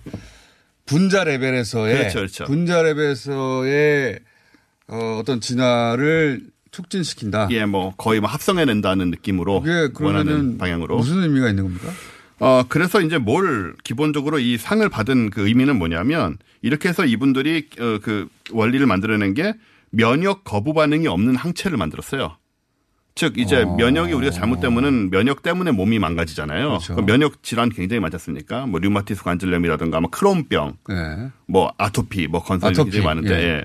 분자 0.86 1.24
레벨에서의 1.24 1.96
그렇죠, 1.96 2.18
그렇죠. 2.20 2.44
분자 2.46 2.82
레벨에서의 2.82 4.18
어, 4.88 5.18
어떤 5.20 5.40
진화를 5.40 6.40
촉진시킨다. 6.70 7.48
예, 7.50 7.64
뭐 7.64 7.94
거의 7.96 8.20
뭐 8.20 8.30
합성해낸다는 8.30 9.10
느낌으로 9.10 9.64
원하는 10.00 10.56
방향으로 10.56 10.96
무슨 10.96 11.22
의미가 11.22 11.50
있는 11.50 11.64
겁니까? 11.64 11.88
어 12.40 12.64
그래서 12.68 13.00
이제 13.00 13.18
뭘 13.18 13.74
기본적으로 13.84 14.38
이 14.38 14.56
상을 14.56 14.86
받은 14.88 15.30
그 15.30 15.46
의미는 15.46 15.78
뭐냐면 15.78 16.38
이렇게 16.62 16.88
해서 16.88 17.04
이분들이 17.04 17.68
어, 17.78 17.98
그 18.02 18.28
원리를 18.50 18.84
만들어낸 18.86 19.34
게 19.34 19.54
면역 19.90 20.42
거부 20.44 20.72
반응이 20.74 21.06
없는 21.06 21.36
항체를 21.36 21.76
만들었어요. 21.76 22.36
즉 23.14 23.36
이제 23.38 23.62
어. 23.62 23.74
면역이 23.76 24.12
우리가 24.12 24.32
잘못되면은 24.32 25.10
면역 25.10 25.42
때문에 25.42 25.72
몸이 25.72 25.98
망가지잖아요. 25.98 26.68
그렇죠. 26.68 26.94
면역 27.02 27.42
질환 27.42 27.68
굉장히 27.68 28.00
많잖습니까? 28.00 28.66
뭐 28.66 28.80
류마티스 28.80 29.22
관절염이라든가 29.24 30.00
뭐 30.00 30.08
크롬병, 30.10 30.76
네. 30.88 31.28
뭐 31.46 31.72
아토피, 31.76 32.28
뭐 32.28 32.42
건설이 32.42 32.74
굉장히 32.74 33.04
많은데 33.04 33.34
예. 33.34 33.64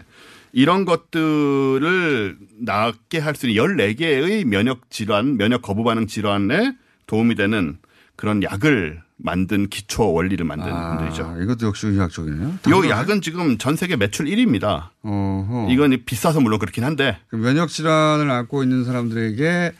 이런 0.52 0.84
것들을 0.86 2.38
낫게 2.60 3.20
할 3.20 3.36
수 3.36 3.48
있는 3.48 3.64
14개의 3.78 4.46
면역 4.46 4.90
질환, 4.90 5.38
면역 5.38 5.62
거부 5.62 5.84
반응 5.84 6.08
질환에 6.08 6.74
도움이 7.08 7.36
되는 7.36 7.78
그런 8.16 8.42
약을 8.44 9.02
만든 9.18 9.68
기초 9.70 10.12
원리를 10.12 10.46
만든 10.46 10.72
아, 10.72 10.98
분들이죠. 10.98 11.38
이것도 11.42 11.68
역시 11.68 11.88
의학 11.88 12.12
쪽이네요. 12.12 12.60
요 12.70 12.90
약은 12.90 13.22
지금 13.22 13.58
전 13.58 13.76
세계 13.76 13.96
매출 13.96 14.26
1위입니다. 14.26 14.90
어허. 15.04 15.68
이건 15.70 15.98
비싸서 16.06 16.42
물론 16.42 16.60
그렇긴 16.60 16.84
한데. 16.84 17.18
면역 17.32 17.70
질환을 17.70 18.30
앓고 18.30 18.64
있는 18.64 18.84
사람들에게 18.84 19.74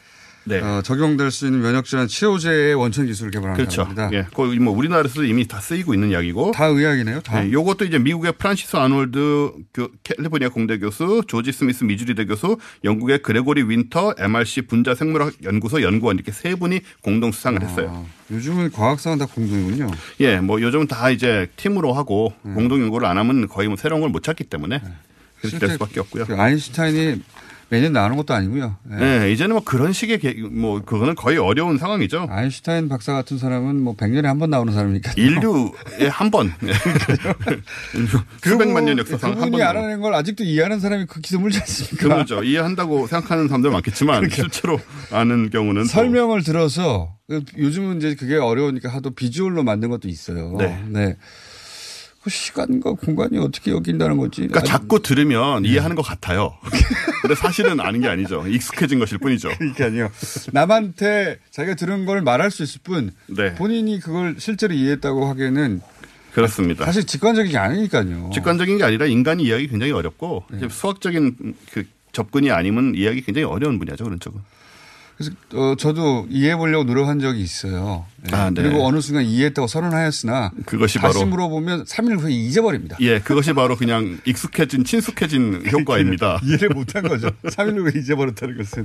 네. 0.48 0.60
어, 0.60 0.80
적용될 0.82 1.30
수 1.32 1.46
있는 1.46 1.60
면역 1.60 1.84
질환 1.84 2.06
치료제의 2.06 2.74
원천 2.74 3.04
기술을 3.06 3.32
개발한 3.32 3.56
그렇죠. 3.56 3.82
겁니다. 3.82 4.08
예, 4.12 4.26
거의 4.32 4.58
뭐 4.60 4.72
우리나라에서도 4.76 5.24
이미 5.24 5.46
다 5.48 5.60
쓰이고 5.60 5.92
있는 5.92 6.12
약이고 6.12 6.52
다 6.52 6.66
의학이네요. 6.66 7.20
다. 7.20 7.42
네, 7.42 7.50
요것도 7.52 7.84
이제 7.84 7.98
미국의 7.98 8.32
프란시스 8.38 8.76
아놀드 8.76 9.52
캘리포니아 10.04 10.48
공대 10.48 10.78
교수, 10.78 11.22
조지 11.26 11.50
스미스 11.52 11.82
미주리 11.84 12.14
대 12.14 12.24
교수, 12.24 12.56
영국의 12.84 13.22
그레고리 13.22 13.64
윈터 13.64 14.14
MRC 14.18 14.62
분자 14.62 14.94
생물학 14.94 15.34
연구소 15.42 15.82
연구원 15.82 16.16
이렇게 16.16 16.30
세 16.32 16.54
분이 16.54 16.80
공동 17.02 17.32
수상을 17.32 17.62
아, 17.62 17.66
했어요. 17.66 18.06
요즘은 18.30 18.70
과학상은 18.72 19.18
다 19.18 19.26
공동이군요. 19.26 19.90
예, 20.20 20.38
뭐 20.40 20.60
요즘은 20.62 20.86
다 20.86 21.10
이제 21.10 21.48
팀으로 21.56 21.92
하고 21.92 22.32
네. 22.42 22.54
공동 22.54 22.80
연구를 22.82 23.06
안 23.08 23.18
하면 23.18 23.48
거의 23.48 23.68
뭐 23.68 23.76
새로운 23.76 24.00
걸 24.02 24.06
못 24.10 24.22
찾기 24.22 24.44
때문에 24.44 24.78
네. 24.78 24.88
그렇게 25.40 25.58
될 25.58 25.70
수밖에 25.70 26.00
없고요. 26.00 26.24
그 26.26 26.34
아인슈타인이 26.40 27.20
매년 27.68 27.92
나오는 27.92 28.16
것도 28.16 28.32
아니고요. 28.32 28.76
네. 28.84 28.96
네. 29.20 29.32
이제는 29.32 29.56
뭐 29.56 29.64
그런 29.64 29.92
식의 29.92 30.20
개, 30.20 30.34
뭐 30.34 30.82
그거는 30.82 31.16
거의 31.16 31.36
어려운 31.38 31.78
상황이죠. 31.78 32.28
아인슈타인 32.30 32.88
박사 32.88 33.12
같은 33.12 33.38
사람은 33.38 33.82
뭐 33.82 33.96
100년에 33.96 34.22
한 34.24 34.38
번 34.38 34.50
나오는 34.50 34.72
사람이니까. 34.72 35.12
인류에 35.16 36.08
한 36.10 36.30
번. 36.30 36.52
수백만 38.42 38.84
년 38.84 38.98
역사상 38.98 39.30
한 39.32 39.36
번. 39.38 39.44
그분이 39.46 39.62
알아낸 39.62 40.00
걸 40.00 40.14
아직도 40.14 40.44
이해하는 40.44 40.80
사람이 40.80 41.06
그 41.06 41.20
기스물지 41.20 41.58
않습니까? 41.60 42.08
그렇죠. 42.08 42.42
이해한다고 42.44 43.06
생각하는 43.06 43.48
사람들 43.48 43.70
많겠지만 43.70 44.20
그러니까. 44.20 44.36
실제로 44.36 44.78
아는 45.10 45.50
경우는 45.50 45.84
설명을 45.84 46.42
들어서 46.42 47.16
요즘은 47.58 47.96
이제 47.98 48.14
그게 48.14 48.36
어려우니까 48.36 48.88
하도 48.88 49.10
비주얼로 49.10 49.62
만든 49.64 49.88
것도 49.90 50.08
있어요. 50.08 50.54
네. 50.58 50.80
네. 50.88 51.16
그 52.26 52.30
시간과 52.30 52.94
공간이 52.94 53.38
어떻게 53.38 53.70
여긴다는 53.70 54.16
거지. 54.16 54.48
그러니까 54.48 54.58
아니, 54.58 54.68
자꾸 54.68 55.00
들으면 55.00 55.62
네. 55.62 55.68
이해하는 55.68 55.94
것 55.94 56.02
같아요. 56.02 56.58
근데 57.22 57.36
사실은 57.36 57.78
아는 57.78 58.00
게 58.00 58.08
아니죠. 58.08 58.44
익숙해진 58.48 58.98
것일 58.98 59.18
뿐이죠. 59.18 59.50
그러니까요. 59.56 60.10
남한테 60.52 61.38
자기가 61.52 61.76
들은 61.76 62.04
걸 62.04 62.22
말할 62.22 62.50
수 62.50 62.64
있을 62.64 62.80
뿐 62.82 63.12
네. 63.28 63.54
본인이 63.54 64.00
그걸 64.00 64.34
실제로 64.40 64.74
이해했다고 64.74 65.24
하기에는 65.28 65.82
그렇습니다. 66.32 66.84
사실 66.84 67.06
직관적인 67.06 67.52
게 67.52 67.58
아니니까요. 67.58 68.30
직관적인 68.34 68.78
게 68.78 68.82
아니라 68.82 69.06
인간이 69.06 69.44
이해하기 69.44 69.68
굉장히 69.68 69.92
어렵고 69.92 70.46
네. 70.50 70.68
수학적인 70.68 71.54
그 71.72 71.84
접근이 72.10 72.50
아니면 72.50 72.94
이해하기 72.96 73.22
굉장히 73.22 73.44
어려운 73.44 73.78
분야죠. 73.78 74.02
그런 74.02 74.18
쪽은. 74.18 74.40
그래서 75.16 75.32
어, 75.54 75.74
저도 75.76 76.26
이해해 76.28 76.56
보려고 76.56 76.84
노력한 76.84 77.20
적이 77.20 77.40
있어요. 77.40 78.06
네. 78.22 78.36
아, 78.36 78.50
네. 78.50 78.62
그리고 78.62 78.84
어느 78.86 79.00
순간 79.00 79.24
이해했다고 79.24 79.66
선언하였으나 79.66 80.52
그것이 80.66 80.98
다시 80.98 81.14
바로 81.14 81.26
물어보면 81.26 81.84
3일 81.84 82.20
후에 82.20 82.32
잊어버립니다. 82.32 82.98
예, 83.00 83.18
그것이 83.20 83.54
바로 83.54 83.76
그냥 83.76 84.18
익숙해진 84.26 84.84
친숙해진 84.84 85.64
효과입니다. 85.72 86.40
이해를 86.44 86.68
못한 86.70 87.02
거죠. 87.02 87.30
3일 87.44 87.78
후에 87.78 88.00
잊어버렸다는 88.00 88.58
것은 88.58 88.84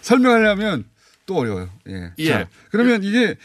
설명하려면 0.00 0.84
또 1.26 1.36
어려워요. 1.36 1.68
예. 1.88 2.12
예. 2.18 2.28
자, 2.28 2.48
그러면 2.70 3.04
이게 3.04 3.36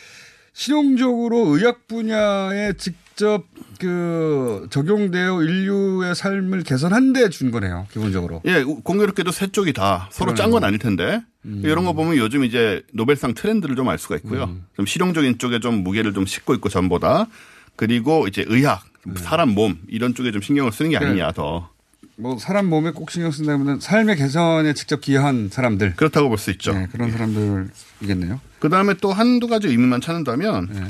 실용적으로 0.53 1.55
의학 1.57 1.87
분야에 1.87 2.73
직접 2.73 3.45
그 3.79 4.67
적용되어 4.69 5.41
인류의 5.43 6.13
삶을 6.15 6.63
개선한 6.63 7.13
데 7.13 7.29
준 7.29 7.51
거네요. 7.51 7.87
기본적으로. 7.91 8.41
예, 8.45 8.63
공교롭게도 8.63 9.31
세 9.31 9.47
쪽이 9.47 9.73
다 9.73 10.07
서로 10.11 10.33
짠 10.33 10.51
건 10.51 10.63
아닐 10.63 10.77
텐데 10.79 11.21
음. 11.45 11.61
이런 11.63 11.85
거 11.85 11.93
보면 11.93 12.17
요즘 12.17 12.43
이제 12.43 12.83
노벨상 12.93 13.33
트렌드를 13.33 13.75
좀 13.75 13.87
알 13.89 13.97
수가 13.97 14.15
있고요. 14.17 14.43
음. 14.45 14.65
좀 14.75 14.85
실용적인 14.85 15.37
쪽에 15.39 15.59
좀 15.59 15.83
무게를 15.83 16.13
좀 16.13 16.25
싣고 16.25 16.53
있고 16.55 16.69
전보다 16.69 17.27
그리고 17.75 18.27
이제 18.27 18.43
의학, 18.47 18.83
네. 19.05 19.13
사람 19.19 19.49
몸 19.49 19.79
이런 19.87 20.13
쪽에 20.13 20.31
좀 20.31 20.41
신경을 20.41 20.71
쓰는 20.71 20.91
게 20.91 20.99
네. 20.99 21.05
아니냐 21.05 21.31
더. 21.31 21.69
뭐 22.17 22.37
사람 22.37 22.67
몸에 22.67 22.91
꼭 22.91 23.09
신경 23.11 23.31
쓴다면 23.31 23.79
삶의 23.79 24.15
개선에 24.17 24.73
직접 24.73 25.01
기여한 25.01 25.49
사람들 25.51 25.95
그렇다고 25.95 26.29
볼 26.29 26.37
수 26.37 26.51
있죠. 26.51 26.73
네, 26.73 26.87
그런 26.91 27.11
사람들이겠네요. 27.11 28.39
그 28.59 28.69
다음에 28.69 28.93
또 28.95 29.11
한두 29.11 29.47
가지 29.47 29.67
의미만 29.67 30.01
찾는다면 30.01 30.69
네. 30.71 30.83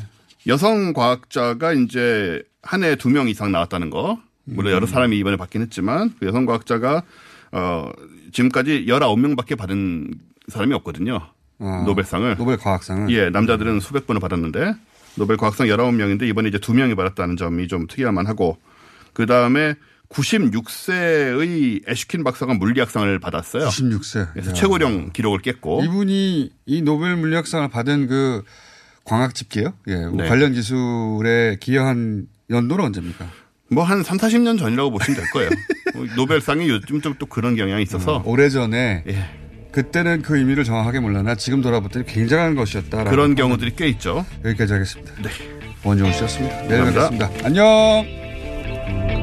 여성 0.47 0.93
과학자가 0.93 1.74
이제 1.74 2.41
한해두명 2.64 3.30
이상 3.30 3.51
나왔다는 3.51 3.89
거. 3.89 4.20
물론 4.43 4.74
여러 4.74 4.86
음. 4.86 4.88
사람이 4.88 5.18
이번에 5.18 5.38
받긴 5.38 5.62
했지만 5.62 6.14
그 6.20 6.26
여성 6.26 6.45
과학자가 6.45 7.03
어 7.51 7.91
지금까지 8.34 8.86
19명밖에 8.88 9.57
받은 9.57 10.14
사람이 10.47 10.74
없거든요. 10.76 11.20
아, 11.59 11.84
노벨상을. 11.86 12.36
노벨 12.38 12.57
과학상을. 12.57 13.14
예, 13.14 13.30
남자들은 13.30 13.80
수백 13.82 14.07
번을 14.07 14.20
받았는데 14.20 14.74
노벨 15.16 15.38
과학상 15.38 15.68
19명인데 15.68 16.24
이번에 16.24 16.49
이제 16.49 16.57
2명이 16.57 16.95
받았다는 16.95 17.38
점이 17.38 17.68
좀 17.68 17.86
특이할 17.88 18.12
만 18.14 18.26
하고 18.28 18.57
그 19.14 19.26
다음에 19.26 19.76
96세의 20.12 21.88
애슈킨 21.89 22.24
박사가 22.24 22.53
물리학상을 22.55 23.20
받았어요. 23.20 23.68
96세. 23.68 24.28
그래서 24.34 24.49
야. 24.51 24.53
최고령 24.53 25.12
기록을 25.14 25.39
깼고 25.39 25.84
이분이 25.84 26.49
이 26.66 26.82
노벨 26.82 27.16
물리학상을 27.16 27.68
받은 27.70 28.07
그 28.07 28.43
광학 29.03 29.34
집계요? 29.34 29.74
예. 29.88 29.95
네. 30.14 30.28
관련 30.28 30.53
기술에 30.53 31.57
기여한 31.59 32.28
연도는 32.49 32.86
언제입니까? 32.86 33.26
뭐 33.72 33.84
한 33.86 34.03
3, 34.03 34.18
40년 34.18 34.59
전이라고 34.59 34.91
보시면 34.91 35.20
될 35.22 35.30
거예요. 35.32 35.49
뭐 35.95 36.05
노벨상이 36.16 36.68
요즘 36.70 36.99
좀 37.01 37.16
또 37.18 37.26
그런 37.26 37.55
경향이 37.55 37.82
있어서. 37.84 38.18
어, 38.18 38.24
오래전에 38.26 39.03
예. 39.07 39.26
그때는 39.72 40.22
그 40.22 40.38
의미를 40.38 40.66
정확하게 40.66 40.99
몰랐나 40.99 41.36
지금 41.36 41.62
때 41.89 42.03
굉장한 42.05 42.55
것이었다. 42.55 43.05
그런 43.05 43.36
경우들이 43.36 43.76
꽤 43.78 43.88
있죠. 43.89 44.26
여기까지 44.43 44.74
하겠습니다. 44.74 45.14
네. 45.22 45.30
원종우 45.84 46.12
씨였습니다. 46.12 46.62
내일 46.64 46.84
뵙겠습니다. 46.86 47.30
안녕. 47.43 49.21